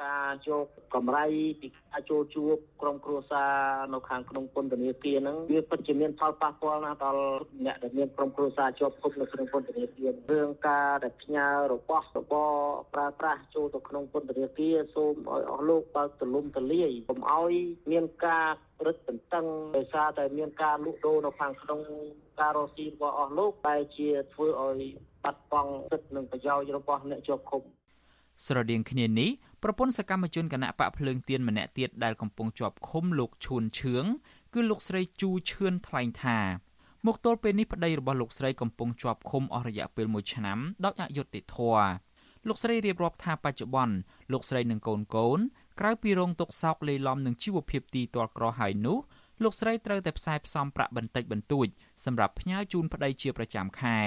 [0.04, 1.26] ការយកកម្រៃ
[1.62, 3.52] ពីការចូលជួបក្រុមគ្រួសារ
[3.94, 7.24] នៅខាងក្នុងពន្ធនាគារហ្នឹងវាពិតជាមានផលប៉ះពាល់ណាស់ដល់
[7.66, 12.54] អ្នកដែលមានក្រុមគ្រួសារជាប់គុកនៅក្នុងពន្ធនាគាររឿងការដែលផ្ញើរបស់របរ
[12.94, 17.54] ប្រើប្រាស់ចូលទៅក្នុងពន្ធនាគារសូមឲ្យអស់លោកបើកទលំទលាយកុំឲ្យ
[17.92, 18.48] មានការ
[18.88, 19.46] រឹតបន្តឹង
[19.78, 21.80] ដោយសារតែមានការលក់ដូរនៅខាងក្នុង
[22.40, 24.92] ការរកស៊ីរបស់អស់លោកតែជាធ្វើឲ្យ
[25.24, 27.62] បាត់បង់សិទ្ធិនិងប្រយោជន៍របស់អ្នកជាប់ឃុំ
[28.46, 29.32] ស្រដៀងគ្នានេះ
[29.64, 34.06] ប្រពន្ធសកម្មជនគណៈបកភ្លើងទៀនម្នាក់ទៀតដែលកំពុងជាប់ឃុំលោកឈួនឈឿង
[34.54, 36.40] គឺលោកស្រីជូឈឿនថ្លែងថា
[37.08, 41.88] មកទល់ពេលនេះប្តីរបស់លោកស្រីកំពុងជាប់ឃុំអស់រយៈពេល1ឆ្នាំដោយអយុត្តិធម៌
[42.48, 43.96] លោកស្រីរៀបរាប់ថាបច្ចុប្បន្ន
[44.32, 45.40] លោកស្រីនិងកូនកូន
[45.80, 48.98] ក្រៅពីរងទុក្ខសោកលេីឡំនឹងជីវភាពទីទាល់ក្រហើយនោះ
[49.44, 51.68] លោកស្រីត្រូវតែផ្សាយផ្សំប្រាក់បន្តិចបន្តួច
[52.06, 54.00] សម្រាប់ផ្ញើជូនប្តីជាប្រចាំខែ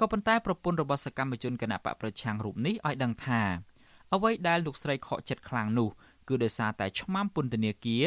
[0.00, 3.42] ក៏ប៉ុន្តែប្រពន្ធរបស់សកម្មជនគណៈបកប្រឆាំងរូបនេះឲ្យដឹងថា
[4.14, 5.88] អ្វីដែលលោកស្រីខកចិត្តខ្លាំងនោះ
[6.28, 8.06] គឺដោយសារតែឆ្មាំពន្ធនាគារ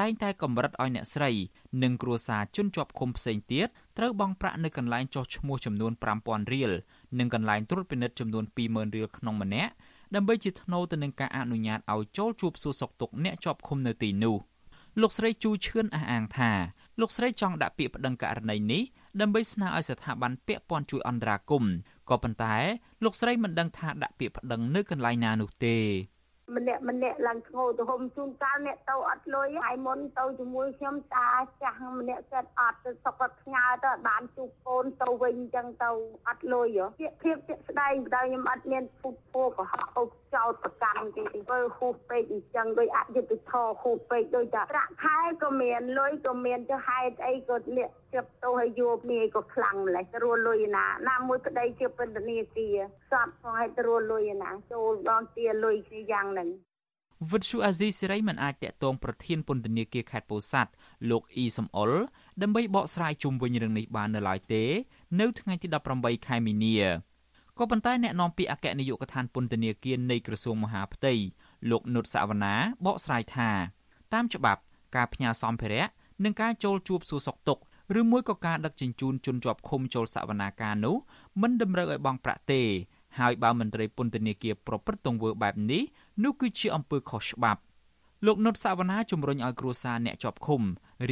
[0.00, 1.30] តែងតែកម្រិតឲ្យអ្នកស្រី
[1.82, 6.72] និងគ្រួសារជនជាប់ឃុំផ្សេងទៀតត្រូវបង់ប្រាក់នៅកន្លែងចុះឈ្មោះចំនួន5000រៀល
[7.18, 9.72] និងកន្លែងត្រួតពិនិត្យចំនួន20000រៀលក្នុងម្នាក់
[10.14, 14.36] ដើម្បីជាថ្នូរទៅនឹងការអនុញ្ញាតឲ្យចូលជួបសួរសុខទុក្ខអ្នកជាប់ឃុំនៅទីនោះ
[15.00, 16.50] លោកស្រីជូឈឿនអះអាងថា
[17.00, 18.82] លោកស្រីចង់ដាក់ពាក្យប្តឹងករណីនេះ
[19.20, 21.74] ដើម្បីស្នើឲ្យស្ថាប័នពាក់ព័ន្ធជួយអន្តរាគមន៍
[22.10, 22.54] ក៏ប៉ុន្តែ
[23.04, 25.76] លោកស្រីមិនដឹងថាដាក់ពាក្យប្តឹងនៅកន្លែងណានោះទេ
[26.56, 31.28] ម្នាក់ម្នាក់ឡើងធ្ងោទៅហុំជូនកាលអ្នកទៅអត់លុយហើយមុនទៅជាមួយខ្ញុំតា
[31.62, 35.90] ចាស់ម្នាក់ចិត្តអត់ទៅសុកគាត់ផ្ញើទៅបានជួបកូនទៅវិញអញ្ចឹងទៅ
[36.28, 52.76] អត់លុយហ៎ភាពជាក់ស្ដែងបើខ្ញុំអត់មានពុទ្ធពោកុហកអុក ចោតប្រកាន់ទេធ្វើហួសពេកអញ្ចឹងដោយអយុត្តិធម៌ហួសពេកដោយតែប្រាក់ខែក៏មានលុយក៏មានទៅហេតុអីក៏លាក់ជាប់ទៅឲ្យយកនាយក៏ខ្លាំងម្លេះរួលុយណាណាមួយប្តីជាពន្ធនាគារ
[53.10, 56.50] សតផងឲ្យរួលុយណាចូលដល់ទាលុយគ្នាយ៉ាងហ្នឹង
[57.30, 60.72] វិទ្យុអាស៊ីសេរីមិនអាចតាក់ទងប្រធានពន្ធនាគារខេត្តពោធិ៍សាត់
[61.10, 61.92] លោកអ៊ីសំអុល
[62.42, 64.62] ដើម្បីបកស្រាយជុំវិញរឿងនេះបាននៅឡើយទេ
[65.20, 66.76] នៅថ្ងៃទី18ខែមីនា
[67.58, 71.12] ក៏ប៉ុន្តែអ្នកនាំពាក្យអគ្គនាយកដ្ឋានពន្ធនាគារនៃក្រសួងមហាផ្ទៃ
[71.70, 72.54] លោកនុតសវណ្ណា
[72.86, 73.50] បកស្រាយថា
[74.12, 74.60] តាមច្បាប់
[74.96, 75.84] ការផ្ញើសម្ភារៈ
[76.24, 77.62] និងការចូលជួបសួរសុខទុក្ខ
[78.00, 80.96] ឬមួយក៏ការដឹកជញ្ជូនជនជាប់ឃុំចូលសវនាការនោះ
[81.42, 82.62] មិនតម្រូវឲ្យបង់ប្រាក់ទេ
[83.18, 85.82] ហើយបើមន្ត្រីពន្ធនាគារប្រព្រឹត្តទង្វើបែបនេះ
[86.24, 87.60] នោះគឺជាអំពើខុសច្បាប់
[88.26, 90.62] លោកនុតសាវណ្ណាជំរុញឲ្យគ្រួសារអ្នកជាប់ឃុំ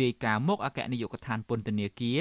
[0.01, 2.21] រាយការណ៍មកអគ្គនាយកដ្ឋានពន្ធនាគារ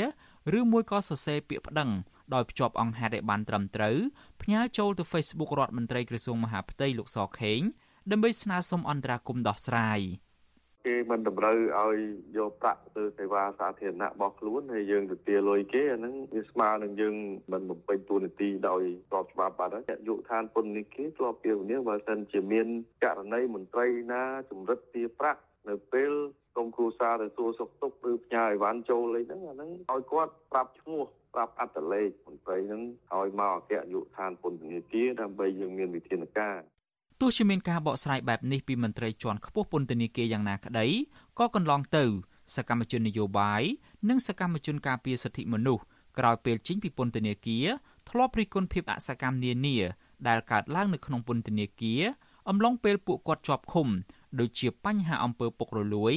[0.60, 1.90] ឬមួយក៏សរសេរពាក្យប្តឹង
[2.34, 3.98] ដោយភ្ជាប់អង្គហេតុឲ្យបានត្រឹមត្រូវ
[4.42, 7.62] ផ្ញើចូលទៅ Facebook រដ្ឋមន្ត្រីក្រសួងមហាផ្ទៃលោកសខេង
[8.12, 10.02] ដើម្បីស្នើសុំអន្តរាគមន៍ដោះស្រាយ។
[10.86, 11.98] គេមិនតម្រូវឲ្យ
[12.38, 17.16] យកប្រាក់ទៅសេវាសាធារណៈរបស់ខ្លួនហើយយើងទៅទាលុយគេអាហ្នឹងវាស្មើនឹងយើង
[17.52, 22.68] មិនបំពេញតួនាទីដោយស្របច្បាប់បាត់ហើយយុឋានពន្ធនាគារធ្លាប់ពីវនាបើសិនជាមាន
[23.06, 26.12] ករណីមន្ត្រីណាជំរិតទាប្រាក់នៅពេល
[26.60, 31.02] ក្រុមគ្រួសារទៅសួរសុខទុក្ខឬផ្ញើអីវ៉ាន់ចូលអីហ្នឹងអាហ្នឹងឲ្យគាត់ប្រាប់ឈ្មោះ
[31.34, 32.82] ប្រាប់អត្តលេខមន្ត្រីហ្នឹង
[33.16, 36.58] ឲ្យមកអគ្គយុឋានពន្ធនាគារដើម្បីយើងមានវិធានការ
[37.22, 40.88] ទោះជាមានការបកស្រាយបែបនេះពីមន្ត្រីជាន់ខ្ពស់ពន្ធនាគារយ៉ាងណាក្តី
[41.40, 42.06] ក៏កន្លងទៅ
[42.56, 43.64] សកម្មជននយោបាយ
[44.10, 45.84] និងសកម្មជនការពារសិទ្ធិមនុស្ស
[46.18, 47.66] ក្រោយពេលចេញពីពន្ធនាគារ
[48.10, 49.78] ធ្លាប់រិះគន់ភាពអសកម្មនានា
[50.28, 52.04] ដែលកើតឡើងនៅក្នុងពន្ធនាគារ
[52.50, 53.88] អំឡុងពេលពួកគាត់ជាប់ឃុំ
[54.40, 56.16] ដូចជាបញ្ហាអំពើពុករលួយ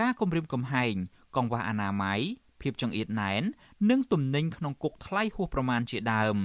[0.00, 0.94] ការគំរាមកំហែង
[1.36, 2.20] កង្វះអនាម័យ
[2.60, 3.42] ភាពចង្អៀតណែន
[3.90, 6.36] និងទំនិញក្នុងគុកថ្លៃហួសប្រមាណជាដើម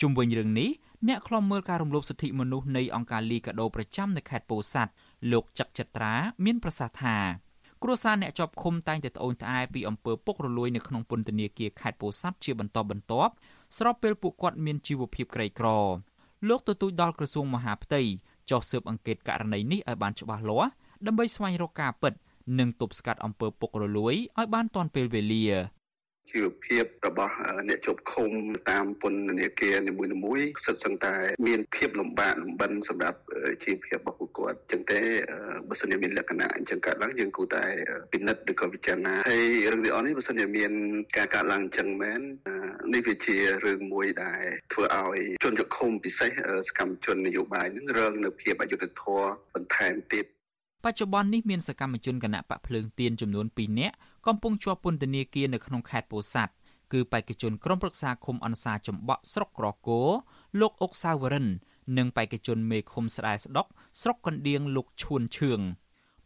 [0.00, 0.70] ជុំវិញរឿងនេះ
[1.08, 4.92] អ្នកខ្លំមើលការរំលោភសិទ្ធិមនុស្សនៃអង្គការលីកាដូប្រចាំនៅខេត្តពោធិ៍សាត់
[5.32, 7.16] លោកចឹកចិត្រាមានប្រសាសន៍ថា
[7.82, 13.32] គ្រួសារអ្នកជាប់ឃុំតែងតែត្អូញត្អែពីអំពើពុករលួយនៅក្នុងពន្ធនាគារខេត្តពោធិ៍សាត់ជាបន្តបន្ទាប់
[13.78, 15.68] ស្របពេលពួកគាត់មានជីវភាពក្រីក្រ
[16.48, 18.02] លោកទទូចដល់ក្រសួងមហាផ្ទៃ
[18.50, 20.70] ចុះស៊ើបអង្កេតករណីនេះឲ្យបានច្បាស់លាស់
[21.06, 22.12] ដើម្បីស្វែងរកការពិត
[22.58, 25.46] និងទប់ស្កាត់អំពើពុករលួយឲ្យបានទាន់ពេលវេលា
[26.30, 27.34] ជីវភាពរបស់
[27.68, 28.30] អ្នកជាប់ឃុំ
[28.70, 29.92] តាមពន្ធនាគារនី
[30.24, 31.14] មួយៗសិតសឹងតែ
[31.46, 33.18] មានភាពលំបាកលំបិនសម្រាប់
[33.64, 35.00] ជីវភាពរបស់ពួកគាត់អញ្ចឹងទេ
[35.68, 37.64] បើសិនជាមានលក្ខណៈអញ្ចឹងកើតឡើងយើងគួរតែ
[38.12, 40.72] ពិនិត្យឬក៏ពិចារណាហើយរឿងទាំងអស់នេះបើសិនជាមាន
[41.16, 42.20] ការកើតឡើងអញ្ចឹងមែន
[42.94, 46.30] នេះវាជារឿងមួយដែលធ្វើឲ្យជនជាប់ឃុំពិសេស
[46.68, 50.26] សកម្មជននយោបាយនឹងរងនៅភាពអយុត្តិធម៌បន្ថែមទៀត
[50.84, 53.94] បច្ចុប្បន្ននេះមានសកម្មជនគណៈបកភ្លើងទៀនចំនួន2នាក់
[54.26, 56.52] កំពុងជាប់ពន្ធនាគារនៅក្នុងខេត្តពោធិ៍សាត់
[56.92, 60.08] គឺបេក្ខជនក្រុមប្រឹក្សាឃុំអន្សាចំបក់ស្រុកក្រគរ
[60.60, 61.46] លោកអុកសាវរិន
[61.98, 63.66] និងបេក្ខជនមេឃុំស្ដាយស្ដុក
[64.02, 65.60] ស្រុកកណ្ដៀងលោកឈួនឈឿង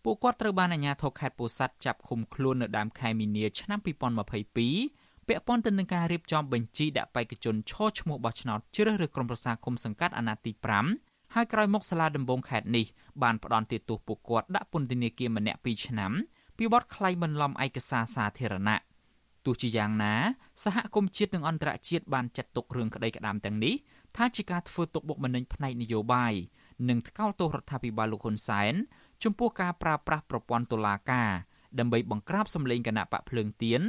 [0.04, 10.52] ពួកគាត់ត្រូវបានអាជ្ញាធរខេត្តពោធិ៍សាត់ចាប់ឃុំខ្លួននៅដើមខែមីនាឆ្នាំ2022ពាក់ព័ន្ធទៅនឹងការរៀបចំបញ្ជីដាក់បេក្ខជនឈរឈ្មោះបោះឆ្នោតជ្រើសរើសក្រុមប្រឹក្សាគុំសង្កាត់អាណត្តិទី
[10.88, 12.86] 5 ហើយក្រោយមកសាលាដំបងខេត្តនេះ
[13.22, 16.12] បានផ្ដន្ទាទោសពួកគាត់ដាក់ពន្ធនាគារម្នាក់2ឆ្នាំ
[16.56, 18.78] ពីបទក្លែងបន្លំឯកសារសាធារណៈ
[19.44, 20.14] ទោះជាយ៉ាងណា
[20.64, 23.74] សហគមន៍ជាតិនិងអន្តរជាតិបានចាត់ទុករឿងក្តីក្តាមទាំងនេះ
[24.16, 26.34] ថាជាការធ្វើទុកបុកម្នេញផ្នែកនយោបាយ
[26.88, 28.74] និងថ្កោលទោសរដ្ឋាភិបាលលោកហ៊ុនសែន
[29.22, 31.30] ចំពោះការប្រើប្រាស់ប្រព័ន្ធតុលាការ
[31.78, 33.80] ដើម្បីបង្ក្រាបសម្លេងគណៈបកភ្លើងទៀន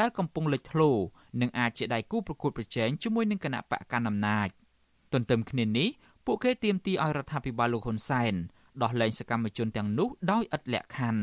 [0.00, 0.90] ដែលកំពុងលេចធ្លោ
[1.40, 4.48] និងអាចជាដៃគូប្រកួតប្រជែងជាមួយនឹងគណៈបកកណ្ដាលអំណាច
[5.12, 5.88] ទន្ទឹមគ្នានេះ
[6.26, 8.34] ពួកគេទាមទារឲ្យរដ្ឋាភិបាលលោកហ៊ុនសែន
[8.82, 11.22] ដោះលែងសកម្មជនទាំងនោះដោយឥតលក្ខខណ្ឌ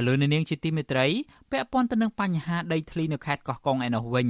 [0.00, 1.06] បើលើនៅនាងជាទីមេត្រី
[1.52, 4.28] ពាក់ព័ន្ធទៅនឹងបញ្ហាដីធ្លីនៅខេត្តកោះកុងឯណោះវិញ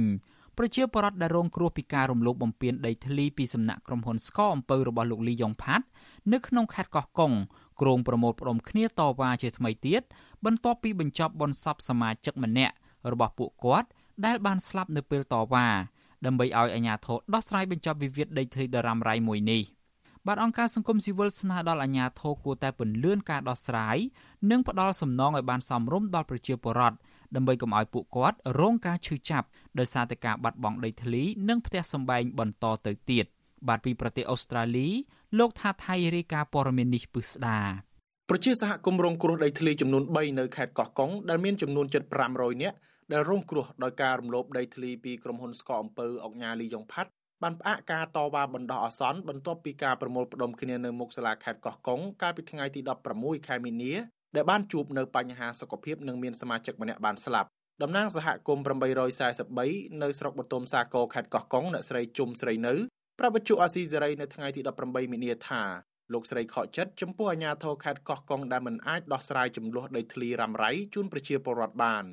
[0.57, 5.85] ប្រជាពលរដ្ឋដែលរងគ្រោះពីការរំលោភបំពានដីធ្លីពីសំណាក់ក្រុមហ៊ុនស្កអំពើរបស់លោកលីយ៉ុងផាត់
[6.33, 7.31] នៅក្នុងខេត្តកោះកុង
[7.81, 10.01] គ្រងប្រមូលផ្ដុំគ្នាតវ៉ាជាថ្មីទៀត
[10.45, 12.75] បន្ទាប់ពីបញ្ចប់បុណ្យសពសមាជិកម្នាក់
[13.11, 13.87] របស់ពួកគាត់
[14.25, 15.67] ដែលបានស្លាប់នៅពេលតវ៉ា
[16.25, 19.63] ដើម្បីឲ្យអាជ្ញាធរដោះស្រាយបញ្ចប់វិវាទដីធ្លីដ៏រ៉ាំរ៉ៃមួយនេះ។
[20.27, 23.97] បាទអង្គការសង្គមស៊ីវិលស្នើដល់អាជ្ញាធរគួរតែពន្លឿនការដោះស្រាយ
[24.51, 26.97] និងផ្ដល់សំណងឲ្យបានសមរម្យដល់ប្រជាពលរដ្ឋ
[27.35, 29.47] ដើម្បីកុំឲ្យពួកគាត់រងការឈឺចាប់
[29.79, 33.25] ដោយសារតែការបាត់បង់ដីធ្លី និងផ្ទះសម្បែងបន្តទៅទៀត
[33.67, 34.87] បាទពីប្រទេសអូស្ត្រាលី
[35.39, 37.59] លោកថាថៃរាយការណ៍ព័ត៌មាននេះពឹស្ដា
[38.29, 42.03] ប្រជាសហគមន៍រងគ្រោះដីធ្លីចំនួន3នៅខេត្តកោះកុងដែលមានចំនួនជិត
[42.33, 42.77] 500នាក់
[43.11, 47.11] ដែលរងគ្រោះដោយការរំលោភដីធ្លីពីក្រុមហ៊ុនស្កអំពើអុកញ៉ាលីយ៉ុងផាត់
[47.43, 52.81] បានផ្អាកការតវ៉ាបណ្ដោះអាសន្នបន្ទាប់ពីការប្រមូលផ្ដុំគ្នានៅមុខសាលាខេត្តកោះកុងកាលពីថ្ងៃទី
[53.13, 53.93] 16ខែមីនា
[54.35, 57.49] ដែលបានជួបនៅបញ្ហាសុខភាពនិងមានសមាជិកម្នាក់បានស្លាប់
[57.81, 58.63] តំណាងសហគមន៍
[59.31, 62.73] 843នៅស្រុកបតុមសាគរខេត្តកោះកុងអ្នកស្រីជុំស្រីនៅ
[63.19, 65.63] ប្រាប់វិទ្យុអាស៊ីសេរីនៅថ្ងៃទី18មីនាថា
[66.13, 72.05] លោកស្រីខកចិត្តចំពោះអាញាធរខេត្តកោះកុងដែលមិនអាចដោះស្រាយចំនួនដីធ្លីរ៉ាំរ៉ៃជូនប្រជាពលរដ្ឋបាន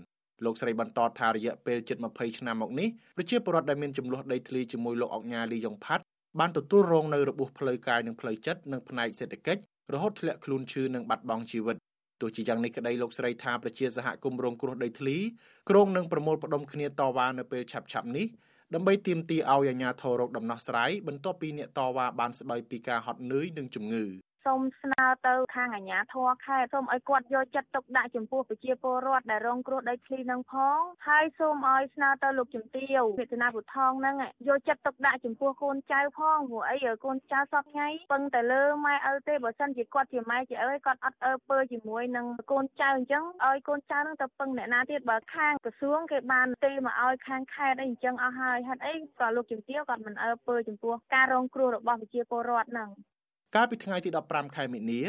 [0.45, 6.03] លោកស្រីបន្តថារយៈពេលជិត20ឆ្នាំមកនេះប្រជាពលរដ្ឋដែលមានចំនួនដីធ្លីជាមួយលោកអុកញ៉ាលីយ៉ុងផាត់
[6.39, 9.61] បានទទួលរងនៅរបួសផ្លូវកាយនិងផ្លូវចិត្តនិងផ្នែកសេដ្ឋកិច្ច
[9.93, 11.77] រហូតធ្លាក់ខ្លួនឈឺនិងបាត់បង់ជីវិត
[12.21, 15.17] ទោះជាយ៉ាងនេះក្តីលោកស្រីថាប្រជាសហគមន៍រងគ្រោះដីធ្លី
[15.71, 18.27] ក្រុងនឹងប្រមូលផ្ដុំគ្នាតវ៉ានៅពេលឆាប់ៗនេះ
[18.75, 24.05] ដើម្បីទាមទារឲ្យអាជ្ញាធររកដំណោះស្រាយបន្ទាប់ពីអ្នកតវ៉ាបានស្បៃពីការហត់នឿយនិងជំងឺ
[24.45, 34.17] សូមស្នើទៅខាងអាជ្ញាធរខេត្តសូមឲ្យគាត់យកចិត្តទុកដាក់ចំពោះប្រជាពលរដ្ឋដែលរងគ្រោះដីធ្លីនឹងផងហើយសូមឲ្យស្នើទៅលោកជំទាវមេតាពុថងហ្នឹង
[34.49, 52.91] យកចិត្តទុកដាក់ចំពោះកូនចៅផងព្រោះអីកូនចៅសពថ្ងៃពឹងតែលើម៉ែឪទេបើសិនជាគាត់ជាម៉ែជាឪគាត់អត់អើពើជាមួយនឹងកូនចៅអញ្ចឹងឲ្យកូនចៅនឹងទៅពឹងអ្នកណាទៀតបើខាងក្រសួងគេបានទេមកឲ្យខាងខេត្តអីអញ្ចឹងអស់ហើយហេតុអីក៏លោកជំទាវគាត់មិនអើពើចំពោះការរងគ្រោះរបស់ប្រជាពលរដ្ឋហ្នឹង
[53.57, 55.01] កាលពីថ្ងៃទី15ខែមិនិនា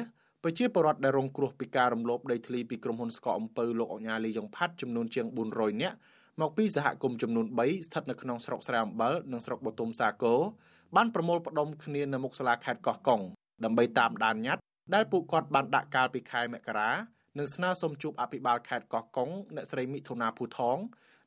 [0.43, 5.97] ប្រជាពលរដ្ឋដែលរងគ្រោះពីការរំលោភដីធ្លីពីក្រុមហ៊ុនស្កអំពៅលោកអញ្ញាលីយ៉ុងផាត់ចំនួនជាង400នាក់
[6.41, 10.39] មកពីសហគមន៍ចំនួន3ស្ថិតនៅក្នុងស្រុកស្រែអំបិលនិងស្រុកបទុមសាគរ
[10.95, 13.21] បានប្រមូលផ្ដុំគ្នានៅមុខសាលាខេត្តកោះកុង
[13.63, 16.91] ដើម្បីតាមដានញត្តិដែលពួកគាត់បានដាក់កាលពីខែមករា
[17.37, 20.77] និងស្នើសុំជួបអភិបាលខេត្តកោះកុងអ្នកស្រីមិថុនាភូថង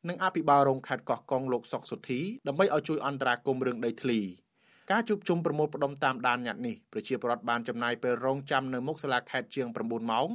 [0.09, 4.21] និងអភិបាលរងខេត្តកោះកុងលោកសុកសុធីដើម្បីឲ្យជួយអន្តរាគមន៍រឿងដីធ្លី។
[4.91, 10.29] ការជួបជុំប្រមូលផ្ដុំតាមដានញត្តិនេះប្រជាពលរដ្ឋបានចំណាយពេលរងចាំនៅមុខសាលាខេត្តជាង9ម៉ោង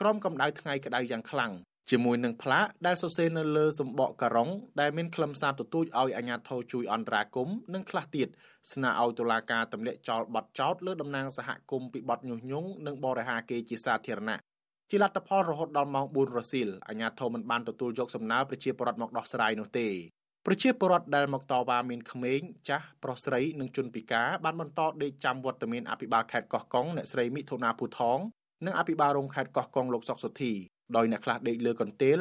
[0.00, 1.52] ក្រោមកម្ដៅថ្ងៃក្ដៅយ៉ាងខ្លាំង
[1.90, 8.28] ជាមួយនឹងផ្លាកដែលសរសេរនៅលើសម្បកការុងដែលមានខ្លឹមសារទទូចឲ្យអាជ្ញាធរជួយអន្តរាគមន៍និងខ្លះទៀត
[8.72, 14.40] ស្នើឲ្យតុលាការទម្លាក់ចោលបទចោទលើតំណាងសហគមន៍ពីបទញុះញង់និងបរិហាគេជាសាធារណៈ
[14.90, 19.88] ជាលទ្ធផលរហូតដល់ម៉ោង4រសៀលអាជ្ញាធរមិនបានទទួលយកសំណើប្រជាពលរដ្ឋមកដោះស្រាយនោះទេ
[20.46, 28.18] ប្រជាពលរដ្ឋដែលមកតវ៉ាមានក្មេងចាស់ប្រុសស្រីនិងជនពិការបានបន្តដេកចាំវត្តមានអភិបាលខេត្តកោះកុងអ្នកស្រីមិថុនាភូថង
[28.66, 30.52] និងអភិបាលរងខេត្តកោះកុងលោកសុកសុធី
[30.96, 32.18] ដោយអ្នកខ្លះដេកលើកន្ទេល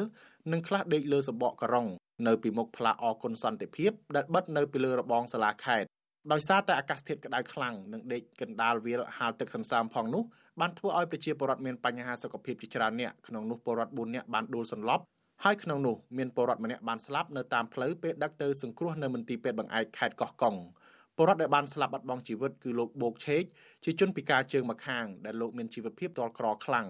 [0.52, 1.88] និងខ្លះដេកលើសម្បកការុង
[2.28, 5.88] នៅពីមុខផ្លាកអគុណសន្តិភាពដែលបិទនៅពីលើរបងសាលាខេត្ត
[6.32, 10.24] ដោយសារតែអាកាសធាតុក្តៅខ្លាំងនិងដេកកណ្ដាលវាលហាលទឹកសន្សើមផងនោះ
[10.60, 15.04] បានធ្វើឲ្យប្រជាពលរដ្ឋមានបញ្ហាសុខភាពជាច្រើនអ្នកក្នុងនោះពលរដ្ឋ4នាក់បានដួលសន្លប់
[15.46, 20.56] ហើយក្នុងនោះមានពលរដ្ឋម្នាក់បានស្លាប់នៅតាមផ្លូវពេលដឹកទៅសង្គ្រោះនៅមន្ទីរពេទ្យបង្អែកខេត្តកោះកុង
[21.16, 23.44] ពលរដ្ឋដែលបានស្លាប់បាត់បង់ជីវិតគឺលោកបូកឆេក
[23.84, 26.88] ជាជនពិការជើងម្ខាងដែលលោកមានជីវភាពទាល់ក្រខ្លាំង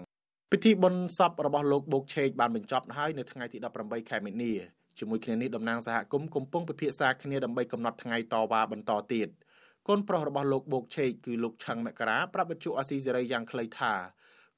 [0.52, 4.52] ពិធីបុណ្យសពរបស់លោកបូកឆេកបានបញ្ចប់ហើយនៅថ្ងៃទី18ខែមីនា
[4.98, 9.28] ជាមួយគ្នានេះតំណាងសហគមន៍កំពុងពិភាក្សាគ្នាដើម្បីកំណត់ថ្ងៃតវ៉ាបន្តទៀត
[9.88, 13.94] កូនប្រុសរបស់លោកបូកឆេកគឺលោកឆឹងមករាប្រាប់វិទ្យុអាស៊ីសេរីយ៉ាងខ្លីថា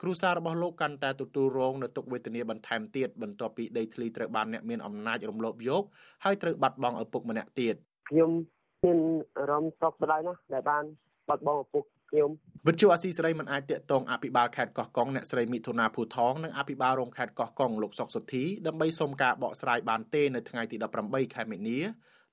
[0.02, 5.82] គ្រួសាររបស់លោកកាន់តែទទួលរងនូវទុក្ខវេទនាបន្ថែមទៀតបន្ទាប់ពីដីធ្លីត្រូវបានអ្នកមានអំណាចរំលោភយក
[6.24, 7.74] ហើយត្រូវបាត់បង់ឪពុកម្នាក់ទៀត
[8.10, 8.30] ខ្ញុំ
[8.84, 8.98] មាន
[9.38, 10.84] អារម្មណ៍សោកស្ដាយណាស់ដែលបាន
[11.28, 12.30] បាត់បង់ឪពុកខ្ញុំ
[12.66, 21.78] វិទ្យុអាស៊ីសេរីមិនអាចតាក់ទងអភិបាលខេត្តកោះកុងអ្នកស្រីមិថុនាភូថងនិងអភិបាលរងខេត្តកោះកុងលោកសុកសុធីដើម្បីសុំការបកស្រាយបានទេនៅថ្ងៃទី18ខែមិនិនា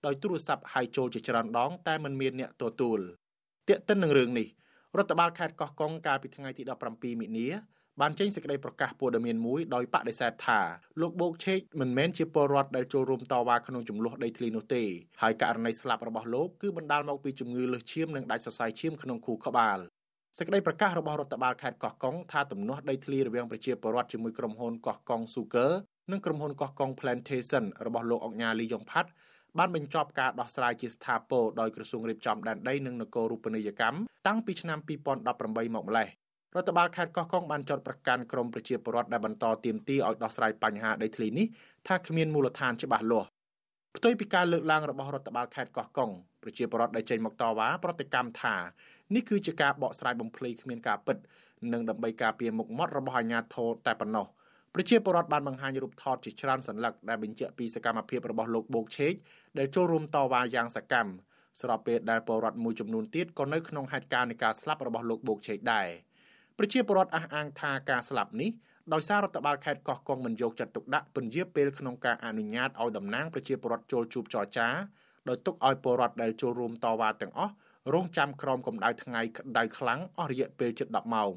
[0.05, 2.99] ដោយទូរស័ព្ទហៅចូលជាច្រើនដងតែមិនមានអ្នកទទួល
[3.69, 4.47] តាក់ទិននឹងរឿងនេះ
[4.97, 7.47] រដ្ឋបាលខេត្តកោះកុងកាលពីថ្ងៃទី17មិនិនា
[8.01, 10.59] បានចេញសេចក្តីប្រកាសព័ត៌មានមួយដោយបដិសេធថា
[11.01, 14.83] លោកបូកឆេកមិនមែនជាពលរដ្ឋដែលចូលរួមតវ៉ាក្នុងចំនួនដីធ្លីនោះទេ
[15.21, 19.77] ហើយករណីស្លាប់របស់លោកគឺបណ្ដាលមកពីជំងឺលើសឈាមនិងដាច់សរសៃឈាមក្នុងខួរក្បាល
[20.37, 25.71] សេចក្តីប្រកាសរបស់រដ្ឋបាលខេត្តកោះកុងថាទំនាស់ដីធ្លីរវាងប្រជាពលរដ្ឋជាមួយក្រុមហ៊ុនកោះកុង Sugar
[26.11, 29.09] និងក្រុមហ៊ុនកោះកុង Plantation របស់លោកអុកញ៉ាលីយ៉ុងផាត់
[29.59, 36.07] បានបញ្ចប់ការដោះស្រាយជាស្ថាពរដោយក្រសួងរៀបចំដែនដីនិងនគររូបនីយកម្មតាំងពីឆ្នាំ2018មកម្លេះ
[36.55, 41.47] រដ្ឋបាលខេត្តកោះកុងបានចោទប្រកាន់ក្រមប្រជាពលរដ្ឋដែលបន្តទាមទារឲ្យដោះស្រាយបញ្ហាដីធ្លីនេះ
[41.87, 43.27] ថាគ្មានមូលដ្ឋានច្បាស់លាស់
[43.95, 46.11] ផ្ទុយពីការលើកឡើងរបស់រដ្ឋបាលខេត្តកោះកុង
[46.43, 48.55] ប្រជាពលរដ្ឋដែលចេញមកតវ៉ាប្រតិកម្មថា
[49.15, 51.17] នេះគឺជាការបកស្រាយបំភ្លៃគ្មានការពិត
[51.73, 54.25] និងដើម្បីការពារមុខមាត់របស់អាជ្ញាធរតែប៉ុណ្ណោះ
[54.75, 59.13] ប្រជាពលរដ្ឋបានបង្ហាញរូបថតជាច្រើនសន្លឹកដែលបញ្ជាក់ពីសកម្មភាពរបស់លោកបូកឆេក
[59.57, 61.11] ដែលចូលរួមតវ៉ាយ៉ាងសកម្ម
[61.61, 65.87] ស្របពេលដែលពលរដ្ឋមួយចំនួនទៀតក៏នៅក្នុងហេតុការណ៍នៃការស្លាប់របស់លោកបូកឆេកដែរ
[66.57, 68.51] ប្រជាពលរដ្ឋអះអាងថាការស្លាប់នេះ
[68.93, 74.67] ដោយសាររដ្ឋបាលខេត្តកោះកុងមិនយកចិត្តទុកដាក់ពន្យាពេលក្នុងការអនុញ្ញាតឲ្យតំណាងប្រជាពលរដ្ឋចូលជួបចរចា
[75.29, 77.53] ដោយទុកឲ្យពលរដ្ឋដែលចូលរួមតវ៉ាទាំងអស់
[77.93, 81.33] រងចាំក្រោមកម្ដៅថ្ងៃក្តៅខ្លាំងអស់រយៈពេលជិត10ម៉ោង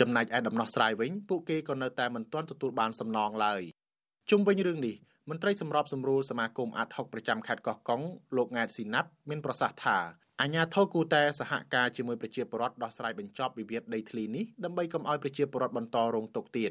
[0.00, 3.62] ចំណែកឯដំណោះស្រាយវិញពួកគេក៏នៅតែមិនទាន់ទទួលបានសំណងឡើយ
[4.30, 4.96] ជុំវិញរឿងនេះ
[5.30, 8.02] មន្ត្រីសម្របសម្រួលសមាគមអាត់ហុកប្រចាំខេត្តកោះកុង
[8.36, 9.98] លោកង៉ែតស៊ីណាប់មានប្រសាសន៍ថា
[10.40, 16.70] អាញាធរគូតែសហការជាមួយប្រជាពលរដ្ឋដោះស្រាយបញ្ចប់វិវាទដីធ្លីនេះដើម្បីកុំឲ្យប្រជាពលរដ្ឋបន្តរងទុក្ខទៀត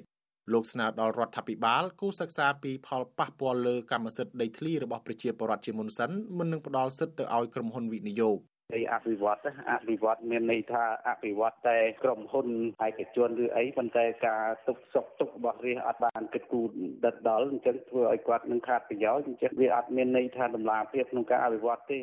[0.54, 8.38] លោកស្នើដល់រដ្ឋាភិបាលគូសិក្សាពីផលប៉ះពាល់លើកម្មសិទ្ធិដីធ្លីរបស់ប្រជាពលរដ្ឋជាមុនសិនមុននឹងផ្ដល់សិទ្ធិទៅឲ្យក្រុមហ៊ុនវិនិយោគ
[8.74, 9.40] នៃអភិវឌ្ឍ
[9.72, 12.48] អភិវឌ្ឍមានន័យថាអភិវឌ្ឍតែក្រុមហ៊ុន
[12.88, 16.68] ឯកជនឬអីប៉ុន្តែការទុកសុខទុករបស់រាជអត់បានគិតគូរ
[17.06, 22.00] ដិតដល់អញ្ចឹងធ្វើឲ្យគាត់នឹងខាតប្រយោជន៍អញ្ចឹងវាអត់មានន័យថាដំណាភាពក្នុងការអភិវឌ្ឍទេ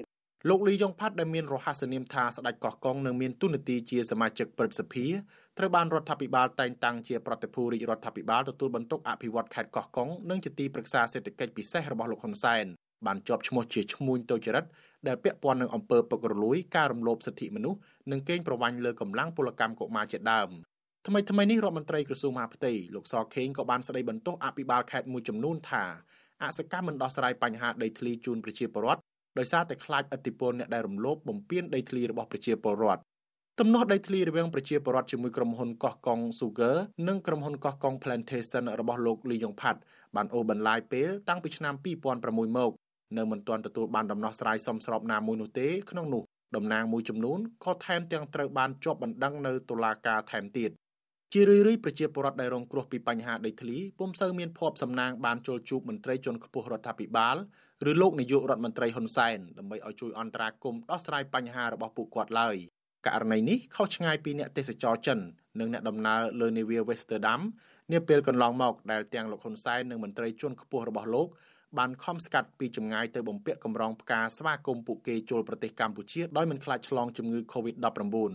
[0.49, 5.07] លោកលីយ៉ុងផាត់ដែលមានរហស្សនាមថាស្ដេចកោះកុងនឹងមានទូនាទីជាសមាជិកព្រឹទ្ធសភា
[5.59, 12.67] ត្រូវបានរដ្ឋាភិបាលតែងតាំងជាប្រតិភូរាជរដ្ឋាភិបាលទទួលបន្ទុកអភិវឌ្ឍខេត្តកោះកុងនិងជាទីប្រឹក្សាសេដ្ឋកិច្ចពិសេសរបស់លោកហ៊ុនសែន
[13.07, 14.65] បានជាប់ឈ្មោះជាឈ្មួញទុច្ចរិត
[15.07, 17.79] ដែលពាក់ព័ន្ធនឹងអំពើពុករលួយការរំលោភសិទ្ធិមនុស្ស
[18.11, 20.49] និងកេងប្រវ័ញ្ចលើកម្លាំងពលកម្មកុមារជាដើម
[21.07, 25.85] ថ្មីថ្មីនេះរដ្ឋមន្ត្រីក្រសួងមហាផ្ទៃលោកសខេងក៏បានស្ដីបន្ទោសអភិបាលខេត្តមួយចំនួនថា
[26.43, 29.01] អសកម្មមិនដោះស្រាយបញ្ហាដីធ្លីជូនប្រជាពលរដ្ឋ
[29.39, 33.03] ដោយសារតែខ្លាចឥទ្ធិពលអ្នកដែលរំលោភបំពានដីធ្លីរបស់ប្រជាពលរដ្ឋ
[33.61, 36.77] ទំនាស់ដីធ្លីរវាងប្រជាពលរដ្ឋជាមួយក្រុមហ៊ុនកោះកុង Sugar
[37.09, 39.81] និងក្រុមហ៊ុនកោះកុង Plantation របស់លោកលីយ៉ុងផាត់
[40.17, 41.75] បានអូសបន្លាយពេលតាំងពីឆ្នាំ
[42.17, 42.73] 2006មក
[43.17, 46.23] នៅមិនទាន់ទទួលបានដំណោះស្រាយសមស្របណាមួយនោះទេក្នុងនោះ
[46.57, 50.71] តំណាងមួយចំនួនក៏ថែមទាំងត្រូវបានជាប់បណ្ដឹងនៅតុលាការថែមទៀត
[51.33, 57.37] ជារឿយៗប្រជាពលរដ្ឋដែលរងគ្រោះពីបញ្ហាដីធ្លីពុំសូវមានភ័ព្វសំណាងបានចូលជួបមន្ត្រីជាន់ខ្ពស់រដ្ឋាភិបាល
[57.91, 62.57] ឬលោកនាយករដ្ឋមន្ត្រីហ៊ុនសែនដើម្បីឲ្យជួយអន្តរាគមន៍ដោះស្រាយបញ្ហារបស់ពួកគាត់ឡើយ
[63.07, 65.19] ករណីនេះខុសឆ្ងាយពីអ្នកទេសចរចិន
[65.61, 67.41] និងអ្នកដំណើរលើនាវា Westerdam
[67.93, 71.29] នាពេលកន្លងមកដែលទាំងលោកហ៊ុនសែននិងមន្ត្រីជាន់ខ្ពស់របស់លោក
[71.79, 78.33] បានខំស្កាត់ពីចម្ងាយទៅបំពាក់កម្រងផ្កាស្វាគមន៍ពួកគេចូលប្រទេសកម្ពុជាដោយមិនខ្លាចឆ្លងជំងឺ Covid-19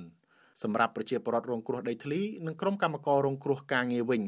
[0.63, 4.23] សម្រាប់ប្រជាពលរដ្ឋរងគ្រោះដីធ្លីនិងក្រុមកម្មកររងគ្រោះការងារវិញ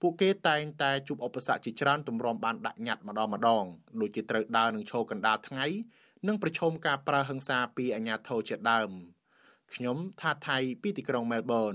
[0.00, 3.64] ពួកគេតែងតែជួបឧបសគ្គជាច្រើនទម្រាំបានដាក់ញត្តិម្ដងម្ដង
[4.00, 5.66] ដូចជាត្រូវដើរនឹងឈរកណ្ដាលថ្ងៃ
[6.28, 8.90] និងប្រឈមការប្រើហិង្សាពីអាជ្ញាធរជាដើម
[9.74, 11.74] ខ្ញុំថាថៃពីទីក្រុងមែលប៊ន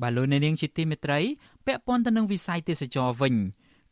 [0.00, 1.20] បាទលោកអ្នកនាងជាទីមេត្រី
[1.66, 3.34] ពាក់ព័ន្ធទៅនឹងវិស័យទេសចរវិញ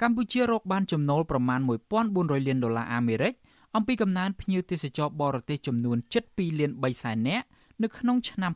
[0.03, 1.61] កម្ពុជារកបានចំណូលប្រមាណ
[2.05, 3.35] 1400លានដុល្លារអាមេរិក
[3.77, 5.97] អំពីកំណើនភ្ញៀវទេសចរបរទេសចំនួន
[6.29, 7.47] 7.2លាន3សែននាក់
[7.83, 8.53] នៅក្នុងឆ្នាំ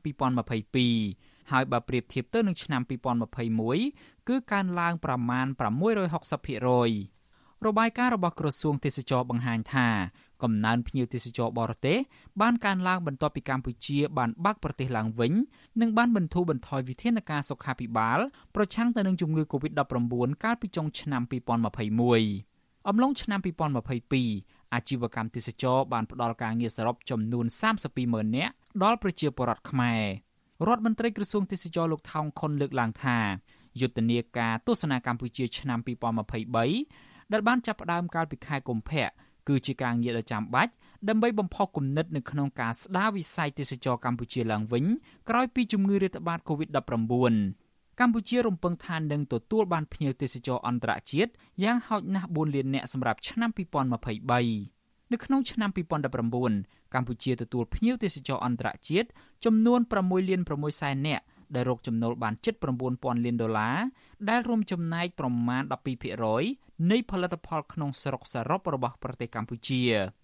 [0.74, 2.82] 2022ហើយបើប្រៀបធៀបទៅនឹងឆ្នាំ
[3.70, 5.46] 2021គឺកើនឡើងប្រមាណ
[6.40, 9.88] 660%របាយការណ៍របស់ក្រសួងទេសចរបង្ហាញថា
[10.42, 11.98] កំណើនភ្ញៀវទេសចរបរទេស
[12.40, 15.32] បានកើនឡើងបន្ទាប់ពីកម្ពុជាបានបើកប្រទេសឡើងវិញ
[15.80, 18.18] និងបានបន្ធូរបន្ថយវិធានការសុខាភិបាល
[18.54, 23.40] ប្រឆាំងទៅនឹងជំងឺ Covid-19 កាលពីចុងឆ្នាំ2021អំឡុងឆ្នាំ
[24.06, 27.46] 2022អាជីវកម្មទេសចរបានផ្ដល់ការងារសរុបចំនួន
[27.80, 30.04] 32ម៉ឺននាក់ដល់ប្រជាពលរដ្ឋខ្មែរ
[30.66, 33.18] រដ្ឋមន្ត្រីក្រសួងទេសចរលោកថោងខុនលើកឡើងថា
[33.80, 35.78] យុទ្ធនាការទស្សនាកម្ពុជាឆ្នាំ
[36.56, 39.08] 2023ដែលបានចាប់ផ្ដើមកាលពីខែកុម្ភៈ
[39.48, 40.72] គឺជាការងារដ៏ចាំបាច់
[41.08, 44.84] ដើម្បីបំផុសគំនិតនៅក្នុងការស្ដារវិស័យទេសចរកម្ពុជាឡើងវិញ
[45.28, 47.34] ក្រោយពីជំងឺរាតត្បាត COVID-19
[48.00, 51.30] កម្ពុជារំពឹងថានឹងទទួលបានភ្ញៀវទេសចរអន្តរជាតិ
[51.62, 55.70] យ៉ាងហោចណាស់4លាននាក់សម្រាប់ឆ្នាំ2023នៅក្នុងឆ្នាំ
[56.32, 59.08] 2019កម្ពុជាទទួលភ្ញៀវទេសចរអន្តរជាតិ
[59.44, 61.24] ចំនួន6លាន6សែននាក់
[61.54, 62.54] ដែលរកចំណូលបានជិត
[62.90, 63.78] 9000លានដុល្លារ
[64.28, 65.62] ដែលរួមចំណែកប្រមាណ
[66.26, 69.82] 12%នៃផលិតផលក្នុងស្រុកសរុបរបស់ប្រទេសកម្ពុជា។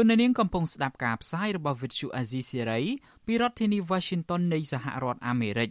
[0.00, 2.84] លោកអ្នកនាងកំពុងស្ដាប់ការផ្សាយរបស់ Vuthu Azizi Serai
[3.26, 5.70] ពីរដ្ឋធានី Washington នៃសហរដ្ឋអាមេរិក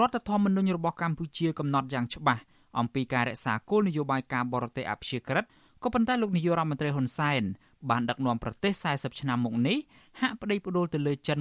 [0.00, 2.42] រដ្ឋធម្មនុញ្ញរបស់កម្ពុជាកំណត់យ៉ាងច្បាស់
[2.78, 5.44] អំពីការរក្សាគោលនយោបាយការបរទេសអព្យាក្រឹត
[5.82, 7.42] ក៏ប៉ុន្តែលោកនាយករដ្ឋមន្ត្រីហ៊ុនសែន
[7.90, 9.78] បានដឹកនាំប្រទេស40ឆ្នាំមកនេះ
[10.20, 11.38] ហាក់ប្តីផ្ដួលទៅលើចិន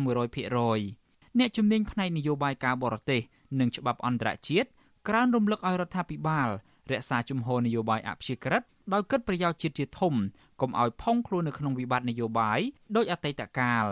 [0.68, 3.22] 100%អ្នកជំនាញផ្នែកនយោបាយការបរទេស
[3.60, 4.68] និងច្បាប់អន្តរជាតិ
[5.08, 6.50] ក្រើនរំលឹកឲ្យរដ្ឋាភិបាល
[6.92, 8.64] រក្សាជំហរនយោបាយអព្យាក្រឹត
[8.94, 10.14] ដោយគិតប្រយោជន៍ជាតិជាធំ
[10.62, 12.60] កុំឲ្យផុងខ្លួននៅក្នុងវិបត្តិនយោបាយ
[12.96, 13.86] ដោយអតីតកាល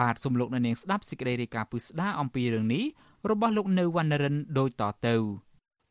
[0.00, 2.84] បាទសំលោកនៅនាងស្ដាប់សេចក្តីរាយការណ៍ពិស្ដារអំពីរឿងនេះ
[3.30, 5.16] របស់លោកនៅវណ្ណរិនដូចតទៅ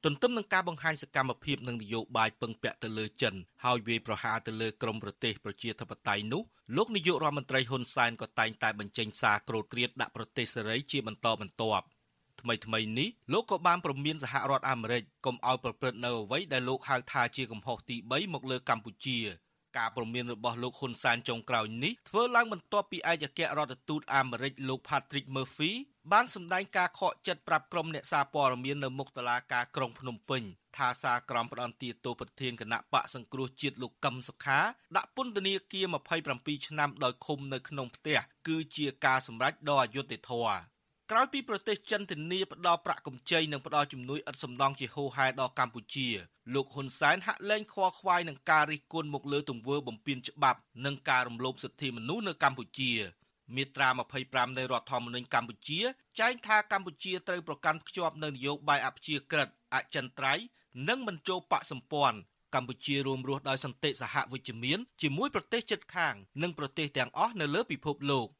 [0.05, 6.41] ទន្ទឹមនឹងការបង្ហាញសកម្មភាពនិងនយោបាយពឹងពាក់ទៅលើចិនហើយវាយប្រហារទៅលើក្រមប្រទេសប្រជាធិបតេយ្យនោះ
[6.77, 11.85] លោកនាយករដ្ឋមន្ត្រីហ៊ុនសែនក៏តែងតែបញ្ចេញសារក្រោតក្រៀតដាក់ប្រទេសសេរីជាបន្តបន្ទាប់
[12.41, 19.19] ថ្មីថ្មីនេះលោកក៏បានប្រមានសហរដ្ឋអាមេរិកកុំឲ្យប្រព្រឹត្តនៅអ្វីដែលលោកហៅថាជាកំហុសទី3មកលើកម្ពុជា
[19.77, 25.71] ការព្រមានរបស់លោកហ៊ុនសែនចុងក្រោយនេះធ្វើឡើងបន្ទាប់ពីឯកអគ្គរដ្ឋទូតអាមេរិកលោក Patrick Murphy
[26.11, 30.43] បានសម្ដែងការខកចិត្តប្រាប់ក្រុមអ្នកសារព័ត៌មាននៅមុខតុលាការក្រុងភ្នំពេញ
[30.77, 34.59] ថាសារក្រមផ្ដន្ទាទោសប្រធានគណៈបកសង្គ្រោះជាតិលោកកឹមសុខា
[34.95, 35.85] ដាក់ពន្ធនាគារ
[36.25, 38.17] 27ឆ្នាំដោយឃុំនៅក្នុងផ្ទះ
[38.47, 40.74] គឺជាការសម្រេចដ៏អយុត្តិធម៌
[41.11, 46.07] ក្រោយពីប្រទេសចិនធានាផ្ដល់ប្រាក់កម្ចីនិងផ្ដល់ជំនួយឥតសំណងជាហូរហែដល់កម្ពុជា
[46.53, 52.91] លោកហ៊ុនសែនហាក់លែងខ្វល់ខ្វាយនឹងការរិះគន់មកលើទង្វើបំពានច្បាប់និងការរំលោភសិទ្ធិមនុស្សនៅកម្ពុជា
[53.55, 53.89] មាត្រា
[54.23, 55.79] 25នៃរដ្ឋធម្មនុញ្ញកម្ពុជា
[56.19, 60.43] ចែងថាកម្ពុជាត្រូវប្រកាន់ខ្ជាប់នូវនយោបាយអព្យាក្រឹតអចិន្ត្រៃយ៍
[60.87, 62.17] និងមិនចូលបកសម្ព័ន្ធ
[62.55, 68.29] កម្ពុជារួមរស់ដោយសន្តិសហវិជ្ជមានជាមួយប្រទេសជិតខាង និងប្រទេសទាំងអស់នៅលើពិភពលោក។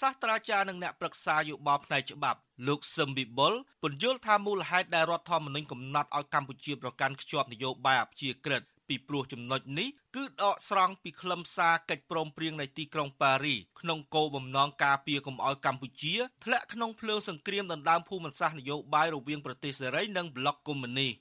[0.00, 16.14] សាស្ត្រាចារ្យនិងអ្នកប្រឹក្សាយោបល់ផ្នែកច្បាប់លោកសឹមវិបុលពន្យល់ថាមូលហេតុដែលរដ្ឋធម្មនុញ្ញកំណត់ឲ្យកម្ពុជាប្រកាន់ខ្ជាប់នយោបាយអព្យាក្រឹតពីព្រោះចំណុចនេះគឺដកស្រង់ពីខ្លឹមសារកិច្ចព្រមព្រៀងនៃទីក្រុងប៉ារីក្នុងគោលបំណងការពារកុំឲ្យកម្ពុជា
[16.44, 21.12] ធ្លាក់ក្នុងភ្លើងសង្គ្រាមដណ្ដើមភូមិសាស្ត្រនយោបាយរវាងប្រទេសសេរីនិងប្លុកកុម្មុយនីស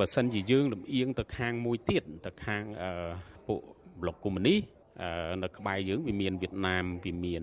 [0.00, 2.62] បើសិនជាយើងលំអៀងទៅខាងមួយទៀតទៅខាង
[3.46, 3.60] ពួក
[4.00, 4.79] ប្លុកកុម្មុយនីស
[5.42, 7.42] នៅក្បែរយើងវាមានវៀតណាមវាមាន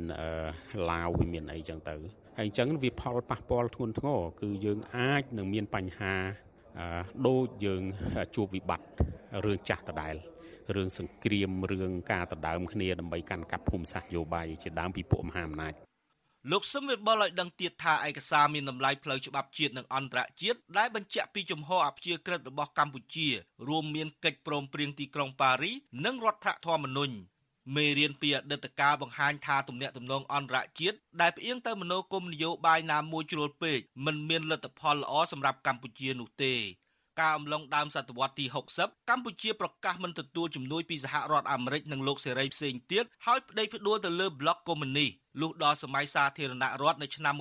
[0.89, 1.95] ឡាវវាមានអីចឹងទៅ
[2.37, 6.15] ហហើយអញ្ចឹងវាផលប៉ះពាល់ធ្ងន់ធ្ងរគឺយើងអាចនឹងមានបញ្ហា
[7.27, 7.83] ដូចយើង
[8.35, 8.87] ជួបវិបត្តិ
[9.45, 10.15] រឿងចាស់ដដែល
[10.75, 15.73] រឿងសង្គ្រាមរឿងការដណ្ដើមគ្នាដើម្បីកាន់កាប់ភូមិសាស្ត្រយោបាយជាដើមពីពួកមហាអំណាច
[16.51, 23.27] លោកសឹមវិបុលឲ្យដឹងទៀតថាឯកសារមានតម្លៃផ្លូវច្បាប់ជាតិនិងអន្តរជាតិដែលបញ្ជាក់ពីជំហរអព្យាក្រឹតរបស់កម្ពុជា
[23.67, 25.71] រួមមានកិច្ចព្រមព្រៀងទីក្រុងប៉ារី
[26.05, 27.15] និងរដ្ឋធម្មនុញ្ញ
[27.75, 36.53] មេរៀនពីអតីតកាលបង្ហាញថាទំនាក់ទំនងអន្តរជាតិដែលផ្អៀងទៅមនោគមនយោបាយណាមួយជ្រុលពេកមិនមានលទ្ធផលល្អសម្រាប់កម្ពុជានោះទេ
[37.19, 38.45] ការអំឡុងដើមសតវត្សទី
[38.77, 45.11] 60កម្ពុជាប្រកាសមិនទទួលជំនួយពីសហរដ្ឋអាមេរិកនិងលោកសេរីផ្សេងទៀតហើយប្តេជ្ញាផ្ដួលទៅលើប្លុកកុម្មុយនីស
[45.41, 47.33] លុះដល់សម័យសាធារណរដ្ឋនៅឆ្នាំ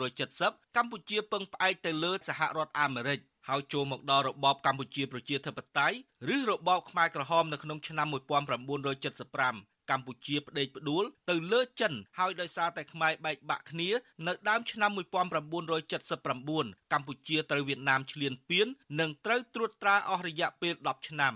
[0.00, 5.96] 1970កម្ពុជាពឹងផ្អែកទៅលើសហរដ្ឋអាមេរិក ហើយចូលមកដល់របបកម្ពុជាប្រជាធិបតេយ្យ
[6.34, 13.88] ឬរបបខ្មែរក្រហមនៅក្នុងឆ្នាំ1975កម្ពុជាផ្ដេកផ្ដួលទៅលើចិនហើយដោយសារតែខ្មែរបែកបាក់គ្នា
[14.26, 18.66] នៅដើមឆ្នាំ1979កម្ពុជាត្រូវវៀតណាមឈ្លានពាន
[19.00, 21.34] និងត្រូវត្រួតត្រាអស់រយៈពេល10ឆ្នាំ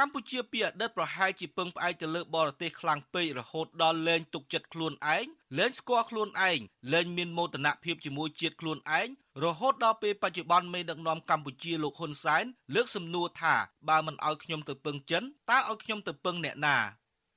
[0.00, 5.26] កម្ពុជាពីអតីតប្រហែលជាពឹងផ្អែកទៅលើបរទេសខ្លាំងពេករហូតដល់លែងទុកចិត្តខ្លួនឯង
[5.58, 6.58] លែងស្គាល់ខ្លួនឯង
[6.92, 9.08] លែងមានមោទនភាពជាមួយជាតិខ្លួនឯង
[9.44, 12.44] រហូតដល់ពេលបច្ចុប្បន្នមេដឹកនាំកម្ពុជាលោកហ៊ុនសែន
[12.74, 13.54] លើកសំណួរថា
[13.88, 16.76] បើមិនឲ្យខ្ញុំទៅពឹងចិនតើឲ្យខ្ញុំទៅពឹងអ្នកណា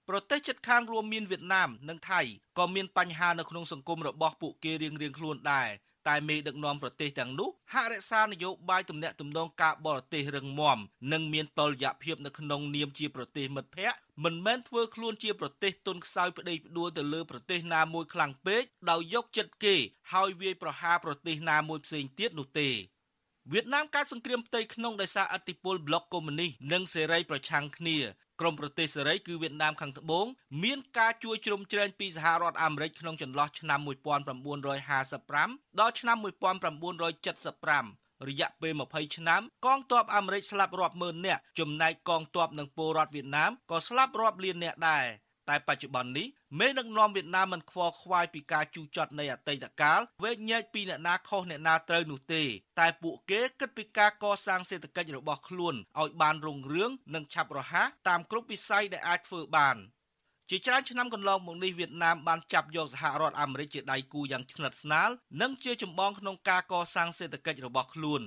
[0.09, 2.21] ប្រទេសជិតខាងរួមមានវៀតណាមនិងថៃ
[2.57, 5.69] ក៏មានបញ្ហានៅក្នុងសង្គមរបស់ពួកគេរៀងៗខ្លួនដែរ
[6.09, 10.77] តែមេដឹកនាំប្រទេសទាំងនោះហាក់រក្សានយោបាយទំនាក់ទំនងការបរទេសរឹងមាំ
[11.11, 19.75] និងមានតុល្យភាពនៅក្នុងនាមជាប្រទេសមិត្តភ័ក្តិមិនមែនធ្វើខ្លួនជាប្រទេសទុនខ្សោយប្តីផ្ដួលទៅលើប្រទេសណាមួយខ្លាំងពេកដោយយកចិត្តគេ
[20.13, 22.69] ហើយវាយប្រហារប្រទេសណាមួយផ្សេងទៀតនោះទេ
[23.51, 27.97] វៀតណាមកើតសង្គ្រាមផ្ទៃក្នុងដោយសារអធិបុលប្លុកកុម្មុយនីសនិងសេរីប្រឆាំងគ្នា
[28.39, 30.25] ក្រមប្រទេសសេរីគឺវៀតណាមខាងត្បូង
[30.63, 45.05] មានការជួយជ្រោមជ្រែងពីសហរដ្ឋអាមេរិកក្នុងចន្លោះឆ្នាំ1955ដល់ឆ្នាំ1975រយៈពេល20ឆ្នាំកងទ័ពអាមេរិកស្លាប់រាប់ម៉ឺននាក់ចំណែកកងទ័ពនិងពលរដ្ឋវៀតណាមក៏ស្លាប់រាប់លាននាក់ដែរ
[45.49, 46.27] តែបច្ចុប្បន្ននេះ
[46.59, 52.43] មេដឹកនាំវៀតណាមមិនខ្វល់ខ្វាយពីការជូរចត់នៃអតីតកាលវែកញែកពីអ្នកណាខុសអ្នកណាត្រូវនោះទេ
[52.79, 59.77] តែពួកគេគិតពីការកសាងសេដ្ឋកិច្ចរបស់ខ្លួនឲ្យបានរុងរឿងនិងឆាប់រហ័សតាមគ្រប់វិស័យដែលអាចធ្វើបាន
[60.49, 65.09] ជាច្រើនឆ្នាំកន្លងមកនេះវៀតណាមបានចាប់យកសហរដ្ឋអាមេរិកជាដៃគូយ៉ាងស្និទ្ធស្នាល
[65.41, 68.21] និងជាចម្បងក្នុងការកសាងសេដ្ឋកិច្ចរបស់ខ្លួន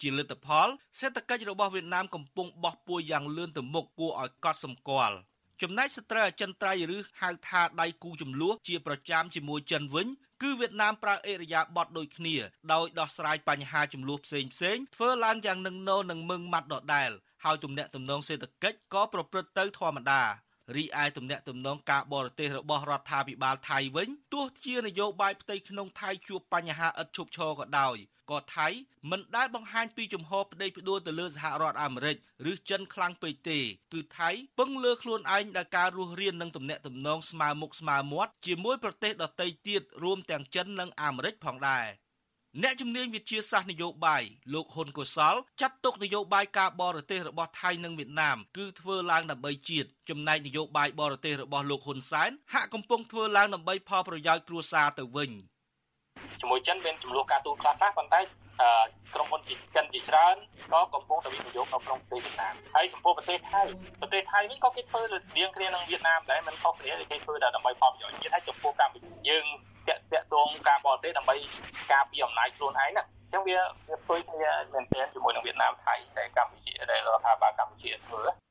[0.00, 0.68] ជាលទ្ធផល
[0.98, 5.16] សេដ្ឋកិច្ចរបស់វៀតណាមកំពុងបោះពួរយ៉ាងលឿនទៅមុខគួរឲ្យកត់សម្គាល់
[5.62, 10.06] ចំណែកស្ត្រីអចិន្ត្រៃយ៍ឬហៅថាដៃគូចំនួនជាប្រចាំជាមួយចិនវិញ
[10.42, 12.36] គឺវៀតណាមប្រើអេរយាប័តដូចគ្នា
[12.72, 17.10] ដោយដោះស្រាយបញ្ហាចំនួនផ្សេងផ្សេងធ្វើឡើងយ៉ាងនឹងណោនិងមឹងម៉ាត់ដដែល
[17.44, 20.22] ហើយទំនាក់ទំនងសេដ្ឋកិច្ចក៏ប្រព្រឹត្តទៅធម្មតា
[20.74, 27.96] រីឯទំនាក់ទំនងការបរទេសរបស់រដ្ឋាភិបាលថៃវិញទោះជានយោបាយផ្ទៃក្នុងថៃជួបបញ្ហាឥតឈប់ឈរក៏ដោយ
[28.30, 28.68] ក៏ថៃ
[29.10, 32.16] មិនដែលបង្ហាញពីជំហរប្តីផ្ដួលទៅលើសហរដ្ឋអាមេរិក
[32.50, 33.58] ឬចិនខ្លាំងពេកទេ
[33.92, 41.86] គឺថៃពឹងលើខ្លួនឯងដល់ការរស់រាននិងទំនាក់ទំនងស្មើមុខស្មើមាត់ជាមួយប្រទេសដទៃទៀតរួមទាំងចិននិងអាមេរិកផងដែរ
[42.62, 44.22] អ្នកជំនាញវិទ្យាសាស្ត្រនយោបាយ
[44.54, 55.30] លោកហ៊ុនកុសលចាត់ទុកនយោបាយការបរទេសរបស់ថៃនិងវៀតណាមគឺធ្វើឡើងដើម្បីជាតិចំណែកនយោបាយបរទេសរបស់លោកហ៊ុនសែនហាក់កំពុងធ្វើឡើងដើម្បីផលប្រយោជន៍គ្រួសារទៅវិញ។
[56.40, 58.20] ជាមួយចិនមានចំនួនការទូតខ្លះខ្លះប៉ុន្តែ
[59.14, 59.40] ក្រុមហ៊ុន
[59.76, 60.36] ចិនជាច្រើន
[60.72, 63.62] ក៏កំពុងតែវិនិយោគនៅក្នុងប្រទេសវៀតណាមហើយចំពោះប្រទេសថៃ
[64.00, 69.44] ប្រទេសថៃវិញក៏គេធ្វើលើស្តៀងគ្នានឹងវៀតណាមដែរមិនខុសគ្នាគេធ្វើតែដើម្បីផលប្រយោជន៍ជាតិហើយចំពោះកម្ពុជាយើង
[69.88, 71.36] តាក់តាក់ទងការបរទេសដើម្បី
[71.92, 73.58] ការពារអំណាចខ្លួនឯងណាអញ្ចឹងវា
[73.88, 78.45] វាធ្វើគ្នាមែនទែនជាមួយនឹងវៀតណាមថៃតែកម្ពុជាដែលរដ្ឋាភិបាលកម្ពុជាធ្វើ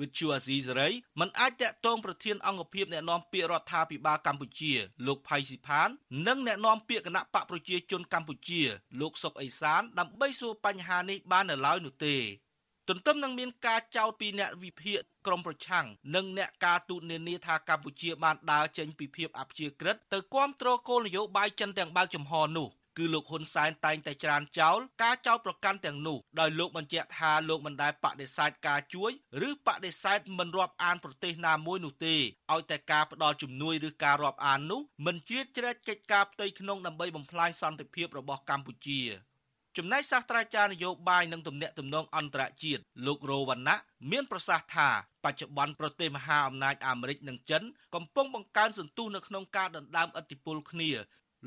[0.00, 0.88] វិទ្យុអាស៊ីសេរី
[1.20, 4.72] មិនអាចតាក់ទងប្រធានអង្គភិបអ្នកណែនាំពាក្យរដ្ឋាភិបាលកម្ពុជា
[5.06, 5.88] លោកផៃស៊ីផាន
[6.26, 8.60] និងអ្នកណែនាំពាក្យគណៈបកប្រជាជនកម្ពុជា
[9.00, 12.16] លោកសុកអេសានដើម្បីសួរបញ្ហានេះបាននៅឡើយនោះទេ
[12.88, 22.68] ទន្ទឹមនឹងមានការចោទពីអ្នកវិភាគក្រមប្រឆាំងនិងអ្នកការទូតនានាថាកម្ពុជាបានដើរចេញពីភាពអព្យាក្រឹតទៅគាំទ្រគោលនយោបាយចិនទាំងបើកចំហនោះ
[22.98, 29.10] គឺលោកហ៊ុនសែនតែងតែច្រានចោលការចោទប្រកាន់ទាំងនោះដោយលោកបញ្ជាក់ថាលោកមិនដែលបដិសេធការជួយ
[29.48, 32.14] ឬបដិសេធមិនរាប់អានប្រទេសណាមួយនោះទេ
[32.52, 39.00] ឲ្យតែការផ្ដល់ជំនួយឬការរាប់អាននោះមិនជ្រៀតជ្រែកកិច្ចការផ្ទៃក្នុងដើម្បីបំផ្លាញសន្តិភាពរបស់កម្ពុជា
[39.78, 43.76] ចំណែកសាស្ត្រាចារ្យនយោបាយនិងទំនាក់ទំនងអន្តរជាតិលោករោវណ្ណៈ
[44.10, 44.88] មានប្រសាសន៍ថា
[45.24, 47.62] បច្ចុប្បន្នប្រទេសមហាអំណាចអាមេរិកនិងចិន
[47.94, 50.90] កំពុងបង្កើនសន្ទុះនៅក្នុងការដណ្ដើមឥទ្ធិពលគ្នា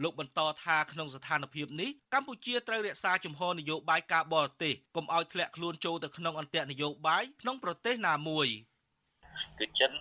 [0.04, 8.48] លោកបន្តថាក្នុងស្ថានភាពនេះកម្ពុជាត្រូវរក្សាជំហរនយោបាយការបរទេសកុំឲ្យធ្លាក់ខ្លួនចូលទៅក្នុងអន្ទាក់នយោបាយក្នុងប្រទេសណាមួយ
[9.60, 9.92] គឺចិន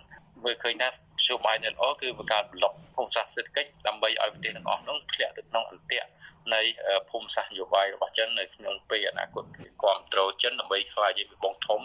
[0.43, 0.89] មើលឃើញថា
[1.27, 6.07] យោបាយដែលល្អគឺបង្កើតប្លុកភូមិសាស្ត្រសេដ្ឋកិច្ចដើម្បីឲ្យប្រទេសទាំងអស់នោះធ្លាក់ទៅក្នុងអន្ទាក់
[6.55, 6.61] នៃ
[7.09, 9.45] ភូមិសាស្ត្រនយោបាយរបស់ចិននៅក្នុងពេលអនាគត
[9.81, 11.81] គ្រប់គ្រងចិនដើម្បីខ្លាយជាពិភពធំ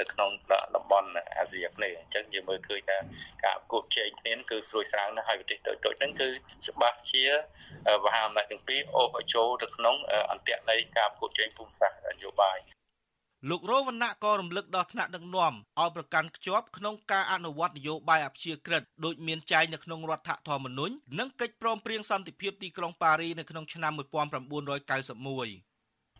[0.00, 0.30] នៅក្នុង
[0.76, 1.08] តំបន់
[1.38, 2.98] អាស៊ីអាគ្នេយ៍អញ្ចឹងយើងមើលឃើញថា
[3.44, 6.28] ការប្រកួតជែងគ្នាគឺស្រួយស្រាងណាស់ហើយប្រទេសតូចៗហ្នឹងគឺ
[6.68, 7.24] ច្បាស់ជា
[8.04, 9.96] មហាអំណាចទាំងពីរអូសឲ្យចូលទៅក្នុង
[10.32, 12.58] អន្ទាក់នៃការប្រកួតជែងភូមិសាស្ត្រនយោបាយ
[13.50, 24.06] លោករវណ្ណៈក៏រំលឹកដល់ថ្នាក់ដឹកនាំឲ្យប្រកាន់ខ្ជាប់ក្នុងការអនុវត្តនយោបាយអព្យាក្រឹតដូចមានចែងនៅក្នុងរដ្ឋធម្មនុញ្ញនិងកិច្ចព្រមព្រៀងសន្តិភាពទីក្រុងប៉ារីនៅក្នុងឆ្នាំ1991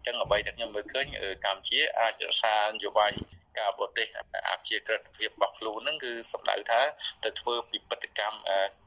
[0.06, 1.06] ចឹងអ្វីដែលខ្ញុំមើលឃើញ
[1.44, 3.10] កម្ពុជាអាចរក្សានយោបាយ
[3.58, 4.06] ការបរទេស
[4.50, 6.80] អព្យាក្រឹតភាពរបស់ខ្លួនហ្នឹងគឺសម្ដៅថា
[7.24, 8.38] ទៅធ្វើពិពិធកម្ម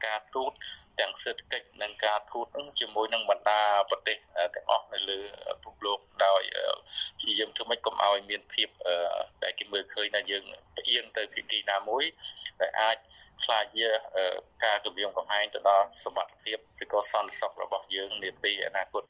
[0.05, 0.51] ការទូត
[0.99, 4.17] ទាំងសេដ្ឋកិច្ចនិងការទូតនឹងជាមួយនឹងបណ្ដាប្រទេស
[4.55, 5.19] ទាំងអស់នៅលើ
[5.63, 6.41] ពិភពលោកដោយ
[7.19, 8.69] ព្យាយាមធ្វើម៉េចកុំឲ្យមានភាព
[9.43, 10.43] ដែលគេមើលឃើញថាយើង
[10.77, 12.03] ផ្អៀងទៅភាគីណាមួយ
[12.61, 12.97] ដែលអាច
[13.43, 13.87] ខ្លាចជា
[14.63, 19.03] ការគម្រាមកំហែងទៅដល់សមត្ថភាពឬក៏សន្តិសុខរបស់យើងនាពេលអនាគត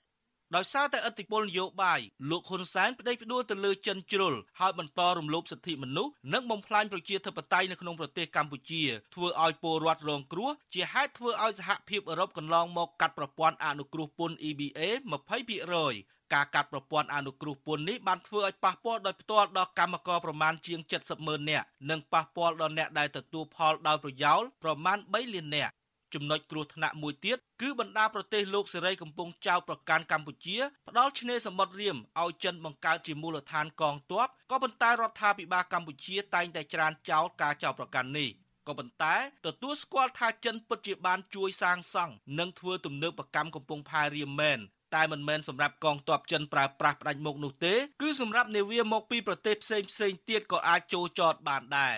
[0.56, 8.84] ដោយសារតែឥទ្ធិពលនយោបាយលោកហ៊ុនសែនប្តេជ្ញាផ្ដួលទៅលើចិនជ្រុលហើយបន្តរំលោភសិទ្ធិមនុស្សនិងបំផ្លាញប្រជាធិបតេយ្យនៅក្នុងប្រទេសកម្ពុជា
[9.16, 14.82] ធ្វើឲ្យពលរដ្ឋរងគ្រោះជាហេតុធ្វើឲ្យសហភាពអឺរ៉ុបកន្លងមកកាត់ប្រព័ន្ធអនុគ្រោះពន្ធ EBA
[15.60, 25.74] 20%ការកាត់ប្រព័ន្ធអនុគ្រោះពន្ធនេះបានធ្វើឲ្យប៉ះពាល់ដោយផ្ទាល់ដល់កម្មករប្រមាណជាង70ម៉ឺននាក់និងប៉ះពាល់ដល់អ្នកដែលទទួលផលដោយប្រយោលប្រមាណ3លាននាក់
[26.14, 30.57] ចំណុចគ្រោះថ្នាក់មួយទៀតគឺបណ្ដាប្រទេសលោកសេរីកំពុងចោទប្រកាន់កម្ពុជា
[30.88, 38.30] ផ្ដាល់ឆ្នេរសមុទ្ររៀមឲ្យចិនបង្កើតជាមូលដ្ឋានកងទ័ពក៏ប៉ុន្តែរដ្ឋាភិបាលកម្ពុជាតែងតែច្រានចោលការចោទប្រកាន់នេះ
[38.68, 44.60] ក៏ប៉ុន្តែទទួលស្គាល់ថាចិនពិតជាបានជួយសាងសង់និងធ្វើទំនើបកម្មកំពង់ផែរៀមមែន
[44.95, 51.95] តែមិនមែនសម្រាប់កងទ័ពចិនប្រើប្រាស់ផ្ដាច់មុខនោះទេគឺសម្រាប់នាវាមកពីប្រទេសផ្សេងផ្សេងទៀតក៏អាចចូលចតបានដែរ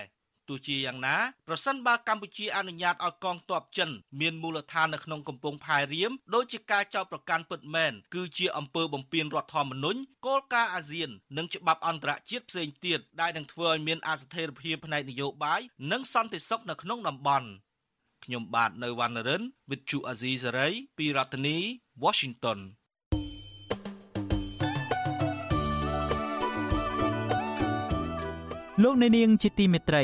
[0.51, 3.89] ទោះជាយ៉ាងណាប្រសិនបើកម្ពុជាអនុញ្ញាតឲ្យកងទ័ពចិន
[4.21, 17.47] មានមូលដ្ឋាននៅក្នុងកំពង់ផែរៀមដោយជាការចោទប្រកាន់ពិតមែនគឺជាអំពើបំពានរដ្ឋធម្មនុញ្ញគោលការណ៍អាស៊ាន និងច្បាប់អន្តរជាតិផ្សេងទៀតដែលនឹងធ្វើឲ្យមានអស្ថិរភាពផ្នែកនយោបាយនិងសន្តិសុខនៅក្នុងតំបន់
[18.25, 21.57] ខ្ញុំបាទនៅវណ្ណរិន With Chu Azizi Saray ពីរដ្ឋធានី
[22.03, 22.59] Washington
[28.83, 30.03] លោកអ្នកនាងជាទីមេត្រី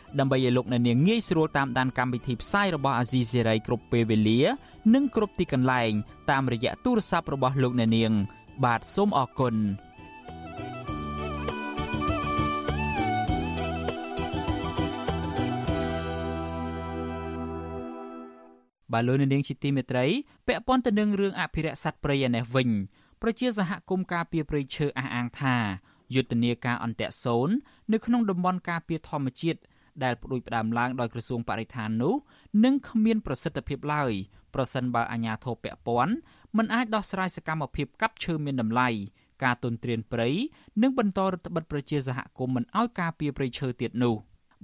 [0.19, 4.39] ដើម្បីឲ្យលោកអ្នកនាងងាយស្រួលតាមដានកម្មវិធីផ្សាយរបស់អាស៊ីសេរីគ្រប់ពេលវេលា
[4.93, 5.91] និងគ្រប់ទីកន្លែង
[6.29, 8.11] តាមរយៈទូរស័ព្ទរបស់លោកអ្នកនាង
[8.63, 9.55] បាទសូមអរគុណ
[18.93, 20.05] បាទលោកនាងជាទីមេត្រី
[20.47, 22.69] ពាក់ព័ន្ធទៅនឹងរឿងអភិរក្សសត្វព្រៃឯនេះវិញ
[23.21, 25.57] ប្រជាសហគមន៍ការពារព្រៃឈើអះអាងថា
[26.15, 27.49] យុទ្ធនាការអន្តៈសូន
[27.91, 29.59] នៅក្នុងតំបន់ការពារធម្មជាតិ
[30.03, 32.13] ដែលផ្ដួចផ្ដើមឡើងដោយក្រសួងបរិស្ថាននោះ
[32.65, 34.11] នឹងគ្មានប្រសិទ្ធភាពឡើយ
[34.55, 36.13] ប្រសិនបើអាជ្ញាធរពាក់ព័ន្ធ
[36.57, 38.89] មិនអាចដោះស្រាយសកម្មភាពកាប់ឈើមានតម្លៃ
[39.43, 40.29] ការទុនទ្រានព្រៃ
[40.81, 44.15] និងបន្តរដ្ឋបិទប្រជាសហគមន៍មិនឲ្យការពារព្រៃឈើទៀតនោះ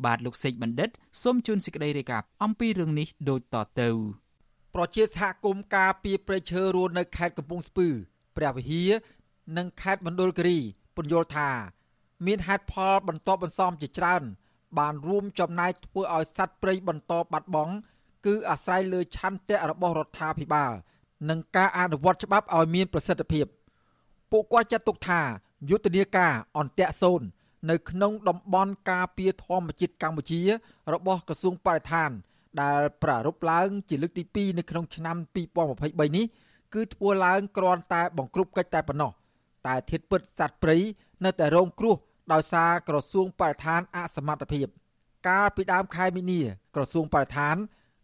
[0.05, 0.89] បាទលោកសេកបណ្ឌិត
[1.21, 3.89] សូមជូនសេចក្តីរាយការណ៍អំពីរឿងនេះដូចតទៅ
[4.75, 7.87] ប្រជាសហគមន៍ការពារព្រៃឈើរស់នៅខេត្តកំពង់ស្ពឺ
[8.37, 8.91] ព្រះវិហារ
[9.57, 10.57] និងខេត្តមណ្ឌលគិរី
[10.95, 11.49] ពន្យល់ថា
[12.25, 14.23] មានហេតុផលបន្តបន្សំជាច្រើន
[14.79, 17.73] បានរួមចំណែកធ្វើឲ្យសត្វព្រៃបន្តបាត់បង់
[18.25, 20.71] គឺអាស្រ័យលើឆន្ទៈរបស់រដ្ឋាភិបាល
[21.29, 23.45] និងការអនុវត្តច្បាប់ឲ្យមានប្រសិទ្ធភាព
[24.31, 25.21] ពួកគាត់ចាត់ទុកថា
[25.69, 27.21] យុទ្ធនាការអន្តៈសូន
[27.69, 30.41] នៅក្នុងតំបន់ការពារធម្មជាតិកម្ពុជា
[30.93, 32.09] របស់ក្រសួងបរិស្ថាន
[32.61, 35.17] ដែលប្រារព្ធឡើងជាលើកទី2នៅក្នុងឆ្នាំ
[35.65, 36.25] 2023នេះ
[36.73, 39.11] គឺធ្វើឡើងគ្រាន់តែបង្ក្រប់កិច្ចតែប៉ុណ្ណោះ
[39.67, 40.77] តែធៀបពិតសត្វព្រៃ
[41.25, 41.95] នៅតែរងគ្រោះ
[42.33, 44.67] ដោយសារក្រសួងបរិស្ថានអសមត្ថភាព
[45.27, 46.41] កាលពីដើមខែមីនា
[46.75, 47.55] ក្រសួងបរិស្ថាន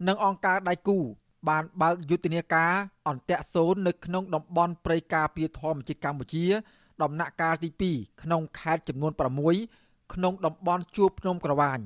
[0.07, 0.99] និងអង្គការដៃគូ
[1.49, 2.73] បានបើកយុទ្ធនាការ
[3.07, 6.45] អន្តៈសូននៅក្នុងតំបន់ព្រៃការពារធម្មជាតិកម្ពុជា
[7.03, 9.11] ដំណាក់កាលទី2ក្នុងខេត្តចំនួន
[9.61, 11.79] 6ក្នុងតំបន់ជួរភ្នំក្រវាញ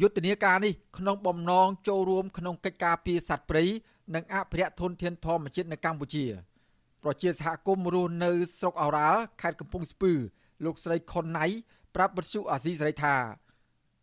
[0.00, 3.64] យុទ្ធនាការនេះក្នុងបំណងចូលរួមក្នុងកិច្ចការពារសត្វព្រៃ
[4.14, 6.24] និងអភិរក្សធនធានធម្មជាតិនៅកម្ពុជា
[7.02, 10.12] ប្រជាសហគមន៍រស់នៅស្រុកអូរ៉ាល់ខេត្តកំពង់ស្ពឺ
[10.64, 11.46] លោកស្រីខុនណៃ
[11.94, 13.16] ប្រាប់បទសុអាស៊ីសេរីថា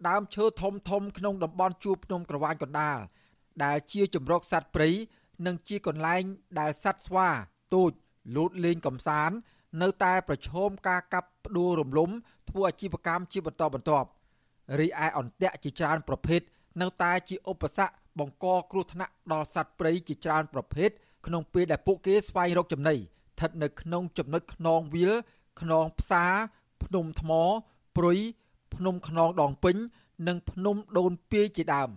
[0.07, 2.97] ដើមឈើធំធំក្នុងតំបន់ជួរភ្នំក្រវាញកណ្ដាល
[3.63, 4.89] ដែលជាជំរកសត្វព្រៃ
[5.45, 6.23] និងជាកន្លែង
[6.59, 7.27] ដែលសត្វស្វា
[7.73, 7.91] ទូច
[8.35, 9.35] លូតលេងកំសាន្ត
[9.81, 12.09] នៅតែប្រឈមការកាប់ផ្ដួលរំលំ
[12.49, 14.07] ធ្វើអាជីវកម្មជាបន្តបន្ទាប់
[14.79, 16.41] រីឯអន្ទាក់ជាច្រើនប្រភេទ
[16.81, 20.89] នៅតែជាឧបសគ្គបង្កគ្រោះថ្នាក់ដល់សត្វព្រៃជាច្រើនប្រភេទ
[21.25, 25.13] ក្នុងពេលដែលពួកគេស្វែងរកចំណីស្ថិតនៅក្នុងចំណុចខ្នងវាល
[25.61, 26.33] ខ្នងផ្សារ
[26.83, 27.31] ភ្នំថ្ម
[27.97, 28.19] ព្រុយ
[28.75, 29.75] ភ្នំខ្នងដងពេញ
[30.27, 31.89] និងភ្នំដូនពាយជាដើម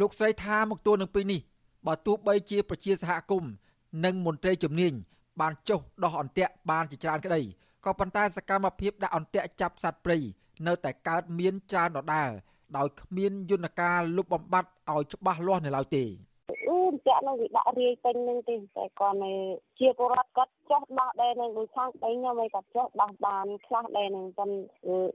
[0.00, 1.40] លោកស្រីថាមកទួលនឹងពេលនេះ
[1.86, 3.52] បើទោះបីជាប្រជាសហគមន៍
[4.04, 4.92] និងមន្ត្រីជំនាញ
[5.40, 7.40] បានចុះដោះអន្ទាក់បានជាច្រើនក្តី
[7.84, 10.18] ក៏ប៉ុន្តែសកម្មភាពដាក់អន្ទាក់ចាប់សត្វព្រៃ
[10.66, 12.30] នៅតែកើតមានច្រើនដដែល
[12.76, 16.04] ដោយគ្មានយន្តការលុបបំបាត់ឲ្យច្បាស់លាស់នៅឡើយទេ
[16.86, 19.32] អឺចាក់នឹងវាដាក់រាយពេញនឹងទេតែគាត់នៅ
[19.78, 24.50] ជាពលរដ្ឋគាត់ចោះដោះដែរនឹងដូចខាងដីខ្ញុំឯងគាត់ចោះដោះបានខ្លះដែរនឹងប៉ុន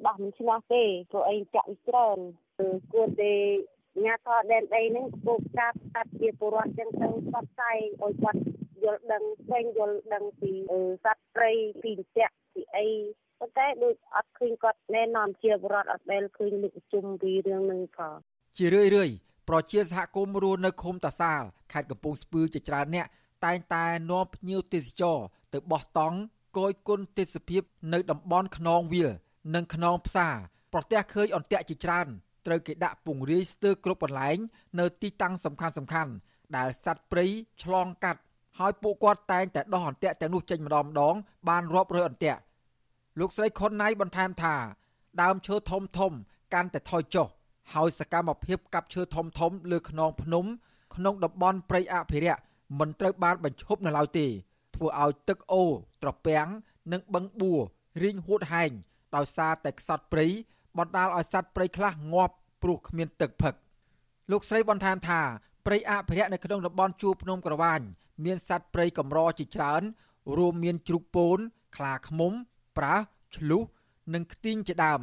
[0.07, 2.17] ដោះមិនឆ្នះទេព្រោះឯងចាក់វាច្រើន
[2.91, 3.33] គួរទេ
[4.03, 8.41] ញ៉ាថតដែនដីនឹងគោកកាប់កាត់ជាពលរដ្ឋចឹងទៅផ្សព្វផ្សាយឲ្យគាត់
[8.83, 10.51] យល់ដឹងផ្សេងយល់ដឹងពី
[11.05, 11.51] សត្វព្រៃ
[11.83, 12.87] ពីចាក់ពីអី
[13.39, 18.15] ប៉ុន្តែដូចអត់ឃើញគាត់ណែនាំជាបរដ្ឋអត់ដែលឃើញលើកប្រជុំពីរឿងនឹងផង
[18.57, 19.09] ជារឿយរឿយ
[19.49, 23.07] ប្រជាសហគមន៍រស់នៅឃុំតាសាលខេត្តកំពង់ស្ពឺជាច្រើនអ្នក
[23.45, 25.17] តែងតែនាំភ្ញៀវទេសចរ
[25.53, 26.17] ទៅបោះតង់
[26.57, 27.63] គយគុណទេសភាព
[27.93, 29.11] នៅតំបន់ខ្នងវាល
[29.55, 30.35] និងខ្នងផ្សារ
[30.73, 32.07] ប្រទះឃើញអន្ទាក់ជាច្រើន
[32.45, 34.37] ត្រូវគេដាក់ពង្រាយស្ទើរគ្រប់កន្លែង
[34.79, 36.11] នៅទីតាំងសំខាន់សំខាន់
[36.55, 37.25] ដែលសត្វព្រៃ
[37.63, 38.21] ឆ្លងកាត់
[38.59, 41.15] ហើយពួកគាត់តែងតែដោះអន្ទាក់ទាំងនោះចេញម្ដងម្ដង
[41.49, 42.39] បានរាប់រយអន្ទាក់
[43.19, 44.55] លោកស្រីខុនណៃបន្ថែមថា
[45.21, 46.11] ដើមឈើធំធំ
[46.53, 47.27] កាន់តែថយចុះ
[47.73, 50.45] ហើយសកម្មភាពកាប់ឈើធំធំលើខ្នងភ្នំ
[50.95, 52.41] ក្នុងតំបន់ព្រៃអភិរក្ស
[52.79, 54.27] មិនត្រូវបានបញ្ឈប់នៅឡើយទេ
[54.75, 55.71] ធ្វើឲ្យទឹកអូរ
[56.03, 56.47] ត្រពាំង
[56.91, 57.61] និងបឹងបួរ
[58.03, 58.71] រីងហួតហែង
[59.15, 60.27] ដោយសារតែខ្សត់ព្រៃ
[60.77, 63.53] បណ្ដាលឲ្យសត្វព្រៃខ្លះងាប់ព្រោះគ្មានទឹកផឹក
[64.31, 65.21] លោកស្រីបន្ថែមថា
[65.65, 67.81] ព្រៃអភិរក្សនៅក្នុងតំបន់ជួរភ្នំក្រវាញ
[68.25, 69.81] មានសត្វព្រៃកម្រជាច្រើន
[70.37, 71.39] រួមមានជ្រូកពូន
[71.75, 72.33] ខ្លាឃ្មុំ
[72.77, 73.01] ប្រើស
[73.37, 73.61] ឆ្លុះ
[74.13, 75.01] និងខ្ទីងជាដើម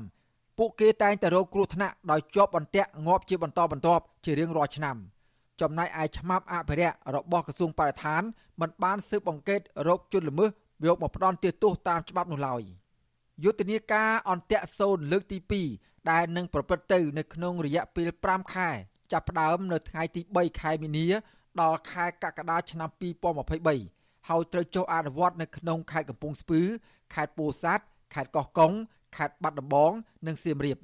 [0.59, 4.97] ពួកគេតែងតែរងគ្រោះថ្នាក់ដោយជាប់អន្ទាក់ងាប់ជាបន្តបន្ទាប់ជារៀងរាល់ឆ្នាំ
[5.61, 8.23] ចំណែកឯឆ្មាប់អភិរក្សរបស់ក្រសួងបរិស្ថាន
[8.61, 10.51] មិនបានស៊ើបអង្កេតរោគជនល្មើស
[10.87, 12.63] យកមកផ្ដន់ទោសតាមច្បាប់នោះឡើយ
[13.45, 15.39] យុទ្ធនាការអន្ទាក់សូនលើកទី
[15.75, 18.71] 2ដែលនឹងប្រព្រឹត្តទៅនៅក្នុងរយៈពេល5ខែ
[19.13, 21.07] ចាប់ផ្ដើមនៅថ្ងៃទី3ខែមីនា
[21.61, 22.91] ដល់ខែកក្កដាឆ្នាំ
[23.59, 26.61] 2023ហើយត្រូវចុះអនុវត្តនៅក្នុងខេត្តកំពង់ស្ពឺ
[27.15, 27.85] ខេត្តពោធិ៍សាត់
[28.15, 28.73] ខេត្តកោះកុង
[29.17, 29.93] ខេត្តបាត់ដំបង
[30.27, 30.79] និងសៀមរាប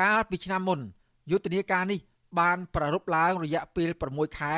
[0.00, 0.80] កាលពីឆ្នាំមុន
[1.30, 2.00] យុទ្ធនាការនេះ
[2.38, 4.54] បានប្រារព្ធឡើងរយៈពេល6ខែ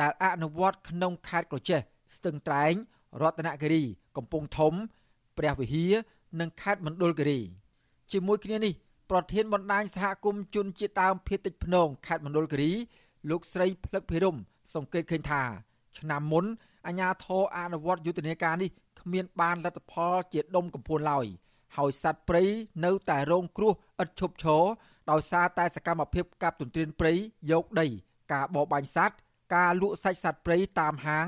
[0.00, 1.80] ដែលអនុវត្តក្នុងខេត្តក្រចេះ
[2.16, 2.72] ស្ទឹងត្រែង
[3.22, 3.82] រតនគិរី
[4.16, 4.72] កំពង់ធំ
[5.38, 5.92] ព្រះវិហារ
[6.40, 7.38] និងខេត្តមណ្ឌលគិរី
[8.12, 8.72] ជាមួយគ្នានេះ
[9.10, 12.72] ប្រធានបណ្ដាញសហគមន៍ជនជាតិដើមភាគតិចភ្នងខេត្តមណ្ឌលគិរី
[13.30, 14.36] លោកស្រីភ្លឹកភិរម
[14.74, 15.42] សង្កេតឃើញថា
[15.98, 16.44] ឆ្នាំមុន
[16.86, 18.70] អាញាធរអនុវត្តយុទ្ធនាការនេះ
[19.00, 21.26] គ្មានបានលទ្ធផលជាដុំកំភួនឡើយ
[21.76, 22.44] ហើយសត្វព្រៃ
[22.84, 24.62] នៅតែរងគ្រោះឥតឈប់ឈរ
[25.10, 27.12] ដោយសារតែសកម្មភាពកាប់ទន្ទ្រានព្រៃ
[27.50, 27.86] យកដី
[28.32, 29.16] ការបរបាញ់សត្វ
[29.54, 31.26] ការលក់សាច់សត្វព្រៃតាមហាង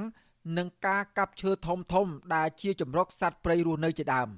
[0.59, 4.28] និងការកាប់ឈើធំធំ ដែលជាចម្រុកសត្វព្រៃរស់នៅជាដើម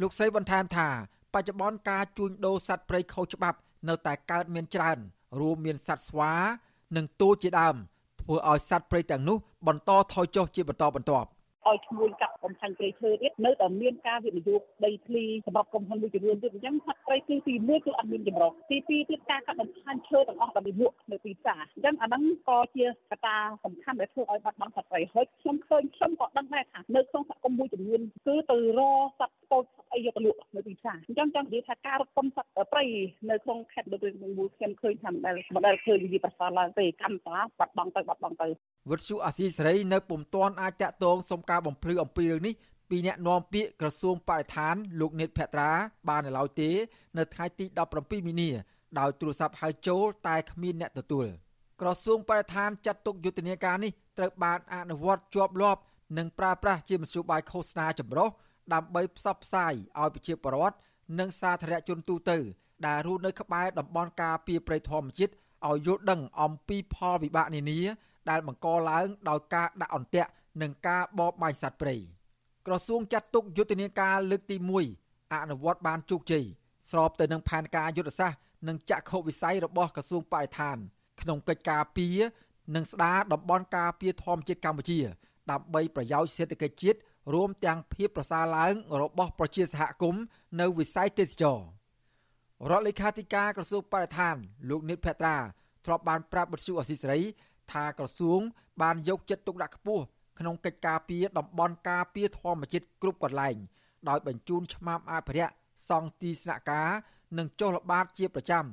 [0.00, 0.88] លោកស្រីបន្ថែមថា
[1.34, 3.58] បច្ចុប្បន្នការជួញដូរសត្វព្រៃខុសច្បាប់
[3.88, 4.98] នៅតែកើតមានច្រើន
[5.40, 6.32] រួមមានសត្វស្វា
[6.96, 7.76] និងទោជាដើម
[8.20, 11.28] ធ្វើឲ្យសត្វព្រៃទាំងនោះបន្តថយចុះជាបន្តបន្ទាប់
[11.68, 28.80] ឲ្យឈ្មួញកាប់បំផាញ់ព្រៃឈើទៀតនៅតែមានការវិនិយោគដីធ្លីសម្រាប់ក្រុមហ៊ុនមួយចំនួនទៀតអញ្ចឹងសត្វព្រៃគឺទី1គឺអត់មានចម្រុះទី2ទៀតការកាប់បំផាញ់ឈើទាំងអស់តែវិលក់នៅទីផ្សារអញ្ចឹងអាហ្នឹងក៏ជាកត្តាសំខាន់ដែលធ្វើឲ្យបាត់បង់សត្វព្រៃហើយខ្ញុំឃើញខ្ញុំក៏ដឹងដែរថានៅក្នុងសហគមន៍មួយចំនួនគឺទៅរ
[29.18, 29.64] សត្វស្ពោច
[29.94, 32.84] អីយកទៅលក់នៅទីផ្សារអញ្ចឹងចង់និយាយថាការរត់ពំសត្វព្រៃ
[33.30, 38.48] នៅក្នុងខេត្តដូចមួយខ្ញុំឃើញថាមិនដែលមិនដែលឃើញវាប្រសើរឡើងទេកម្មតាបាត់បង់ទៅបាត់បង់ទៅ
[38.90, 42.54] វិទ្យុអាស៊ីសេរីនៅពុំទាន់អាចតាក់ទងសុំការបំភ្លឺអំពីរឿងនេះ
[42.90, 45.70] ពីអ្នកនាំពាក្យក្រសួងបរិស្ថានលោកនេតភត្រា
[46.08, 46.70] បាននៅឡើយទេ
[47.18, 47.64] នៅថ្ងៃទី
[47.96, 48.50] 17មីនា
[48.98, 51.26] ដោយទូរស័ព្ទហៅចូលតែគ្មានអ្នកទទួល
[51.80, 55.80] ក្រសួងបរិស្ថានចាត់ទុកយុទ្ធនាការនេះត្រូវបានអនុវត្តជាប់លាប់
[56.18, 58.28] និងប្រើប្រាស់ជាមធ្យោបាយឃោសនាចម្រុះ
[58.74, 60.76] ដើម្បីផ្សព្វផ្សាយឲ្យប្រជាពលរដ្ឋ
[61.18, 62.38] និងសាធារណជនទូទៅ
[62.86, 65.32] ដែលរស់នៅក្បែរតំបន់ការពារព្រៃធម្មជាតិ
[65.66, 67.80] ឲ្យយល់ដឹងអំពីផលវិបាកនានា
[68.30, 70.30] ដែលបង្កឡើងដោយការដាក់អន្ទាក់
[70.62, 71.96] និងការបរបាញ់សត្វព្រៃ
[72.66, 74.56] ក្រសួងចាត់ទុកយុទ្ធនាការលើកទី
[74.96, 76.44] 1អនុវត្តបានជោគជ័យ
[76.90, 78.38] ស្របទៅនឹងផែនការយុទ្ធសាស្ត្រ
[78.68, 80.76] និងចក្ខុវិស័យរបស់ក្រសួងបរិស្ថាន
[81.20, 82.18] ក្នុងកិច្ចការពារ
[82.74, 84.98] និងស្ដារតំបន់ការពារធម្មជាតិកម្ពុជា
[85.50, 86.98] ដើម្បីប្រយោជន៍សេដ្ឋកិច្ចជាតិ
[87.34, 90.22] រួមទាំងភាពប្រសើរឡើងរបស់ប្រជាសហគមន៍
[90.60, 91.58] នៅវិស័យទេសចរ
[92.70, 94.36] រដ្ឋលេខាធិការក្រសួងបរិស្ថាន
[94.68, 95.36] លោកនិតភត្រា
[95.84, 97.20] ធ្លាប់បានប្រាប់បទសុអសីសេរី
[97.72, 98.40] ថាក្រសួង
[98.82, 100.04] បានយកចិត្តទុកដាក់ខ្ពស់
[100.38, 103.56] ក្នុងកិច្ចការពារតំបន់ការពារធម្មជាតិគ្រប់កន្លែង
[104.08, 105.54] ដោយបញ្ជូនឆ្មាំអភិរក្ស
[105.88, 106.88] សង់ទីស្នាក់ការ
[107.38, 108.64] និងចុះល្បាតជាប្រចាំ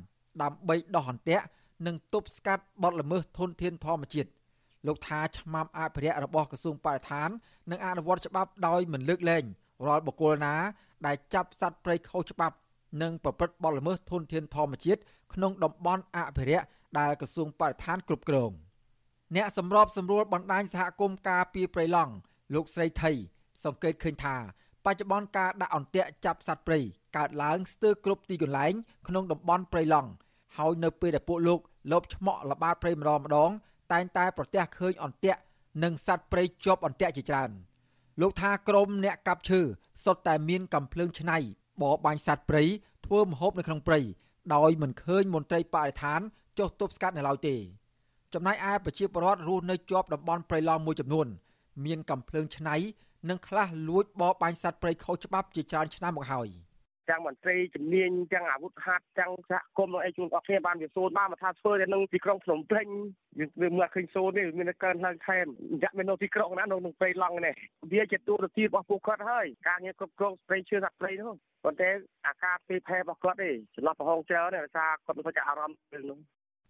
[0.42, 1.46] ដើម្បីដោះអន្ទាក់
[1.88, 4.30] និងទប់ស្កាត់បទល្មើសធនធានធម្មជាតិ
[4.88, 7.30] លោកថាឆ្មាំអភិរក្សរបស់ក្រសួងបរិស្ថាន
[7.72, 9.44] នឹងអនុវត្តច្បាប់ដោយមិនលើកលែង
[9.86, 10.56] រាល់បុគ្គលណា
[11.06, 12.56] ដែលចាប់សត្វព្រៃខុសច្បាប់
[13.02, 15.02] និងប្រព្រឹត្តបទល្មើសធនធានធម្មជាតិ
[15.34, 16.66] ក្នុងតំបន់អភិរក្ស
[17.00, 18.52] ដែលក្រសួងបរិស្ថានគ្រប់គ្រង
[19.34, 22.14] អ្នកសម្របសម្រួលបណ្ដាញសហគមន៍ការពីព្រៃឡង់
[22.54, 23.12] លោកស្រីថៃ
[23.64, 24.36] សង្កេតឃើញថា
[24.86, 26.80] បច្ចុប្បន្នការដាក់អន្ទាក់ចាប់សត្វព្រៃ
[27.18, 28.74] កើតឡើងស្ទើរគ្រប់ទីកន្លែង
[29.08, 30.10] ក្នុងតំបន់ព្រៃឡង់
[30.58, 31.60] ហើយនៅពេលដែលពួកលោក
[31.92, 33.52] លបឆ្មក់ល្បាតព្រៃម្ដងម្ដង
[33.92, 35.40] តែងតែប្រទះឃើញអន្ទាក់
[35.84, 37.52] និងសត្វព្រៃជាប់អន្ទាក់ជាច្រើន
[38.22, 39.62] លោកថាក្រមអ្នកកាប់ឈើ
[40.04, 41.38] សុទ្ធតែមានកំភ្លើងឆ្នៃ
[41.82, 42.64] បរបាញ់សត្វព្រៃ
[43.06, 44.00] ធ្វើម្ហូបនៅក្នុងព្រៃ
[44.56, 46.22] ដោយមិនឃើញមន្ត្រីបរិស្ថាន
[46.58, 47.56] ចុះទប់ស្កាត់នៅឡើយទេ
[48.36, 51.28] ចំណែកឯប្រជាពលរដ្ឋរស់នៅជាប់តំបន់ព្រៃឡង់មួយចំនួន
[51.86, 52.76] មានកំភ្លើងឆ្នៃ
[53.30, 56.48] និងខ្លះលួចបរបាញ់សត្វព្រៃខុសច្បាប់ជាច្រើនឆ្នាំមកហើយ
[57.10, 62.88] ទាំងមន្ត្រីជំនាញទាំងអាវុធហត្ថទាំងសហគមន៍អីជួនអត់គ្នាបានវាសូនបានមកថាធ្វើនៅទីក្រុងភ្នំពេញ
[63.62, 65.46] វាមិនឃើញសូនទេមានកើនឡើងថែម
[65.84, 67.54] យ៉ាក់មាននៅទីក្រុងណានៅក្នុងព្រៃឡង់នេះ
[67.92, 71.34] វាជាទូរទស្សន៍របស់ពួកគាត់ហើយការងារគ្រប់គ្រងព្រៃឈើសត្វព្រៃនោះ
[71.64, 71.90] ប៉ុន្តែ
[72.28, 76.20] អាការពីផែរបស់គាត់ទេចន្លោះប្រហោងច្រើនទេដោយសារគាត់មិនទៅអារម្មណ៍រឿងនោះ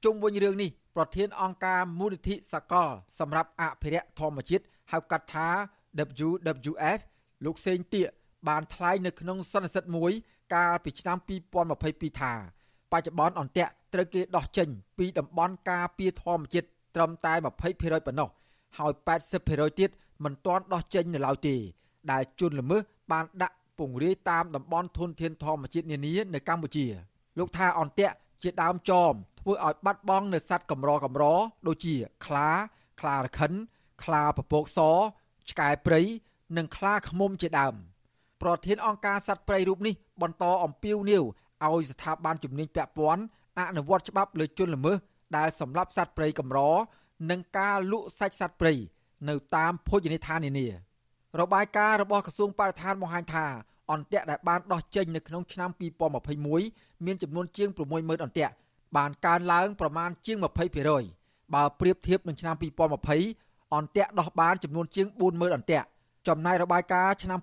[0.05, 2.89] ជុំវិញរឿងនេះប្រធានអង្គការមូលនិធិសកល
[3.19, 5.47] សម្រាប់អភិរក្សធម្មជាតិហៅកាត់ថា
[6.27, 6.99] WWF
[7.45, 8.07] លោកសេងទៀក
[8.47, 10.11] បានថ្លែងនៅក្នុងសន្និសីទមួយ
[10.55, 11.17] កាលពីឆ្នាំ
[11.69, 12.33] 2022ថា
[12.91, 17.33] បច្ចុប្បន្នអន្ទាក់ត្រូវគេដោះចេញ ពីតំបន់ការពារធម្មជាតិត្រឹមតែ
[17.69, 18.29] 20%ប៉ុណ្ណោះ
[18.77, 18.91] ហើយ
[19.35, 19.89] 80%ទៀត
[20.23, 21.55] មិនទាន់ដោះចេញនៅឡើយទេ
[22.11, 22.81] ដែលជនល្មើស
[23.11, 26.85] បានដាក់ពង្រាយតាមតំបន់ធនធានធម្មជាតិនានានៅកម្ពុជា
[27.37, 29.13] លោកថាអន្ទាក់ជាដើមចោម
[29.45, 31.23] ធ្វើឲ្យបាត់បង់នៅសัตว์កម្រកម្រ
[31.67, 32.49] ដូចជាខ្លា
[33.01, 33.53] ខ្លារខិន
[34.03, 34.79] ខ្លាពពកស
[35.49, 36.01] ឆ្កែព្រៃ
[36.57, 37.75] និងខ្លាឃ្មុំជាដើម
[38.41, 41.23] ប្រធានអង្គការសត្វព្រៃរូបនេះបន្តអំពាវនាវ
[41.65, 43.23] ឲ្យស្ថាប័នជំនាញពាក់ព័ន្ធ
[43.57, 44.97] អនុវត្តច្បាប់លើជនល្មើស
[45.37, 46.59] ដែលសម្លាប់សត្វព្រៃកម្រ
[47.29, 48.73] និងការលក់សាច់សត្វព្រៃ
[49.29, 50.67] នៅតាមភោជនីយដ្ឋាននានា
[51.39, 53.45] របាយការណ៍របស់ក្រសួងបរិស្ថានបង្ហាញថា
[53.91, 55.69] អន្ទាក់ដែលបានដោះចេញនៅក្នុងឆ្នាំ
[56.37, 58.53] 2021មានចំនួនជាង60000អន្ទាក់
[58.97, 60.37] បានកើនឡើងប្រមាណជាង
[60.95, 62.55] 20%បើប្រៀបធៀបនឹងឆ្នាំ
[63.13, 65.87] 2020អន្ទាក់ដោះបានចំនួនជាង40000អន្ទាក់
[66.27, 67.39] ចំណែករបាយការណ៍ឆ្នាំ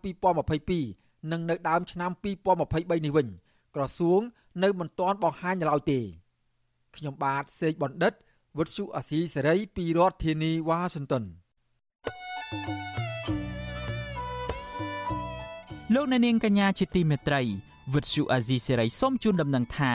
[0.63, 3.27] 2022និងនៅដើមឆ្នាំ2023នេះវិញ
[3.75, 4.21] ក្រសួង
[4.63, 6.01] នៅមិនទាន់បង្ហាញឡើយទេ
[6.97, 8.13] ខ្ញុំបាទសេកបណ្ឌិត
[8.59, 11.25] វុទ្ធុអាស៊ីសេរីពីរដ្ឋធានីវ៉ាស៊ីនតោន
[15.95, 17.43] លោកអ្នកនាងកញ្ញាជាទីមេត្រី
[17.95, 19.95] វិទ្យុអាស៊ីសេរីសូមជូនដំណឹងថា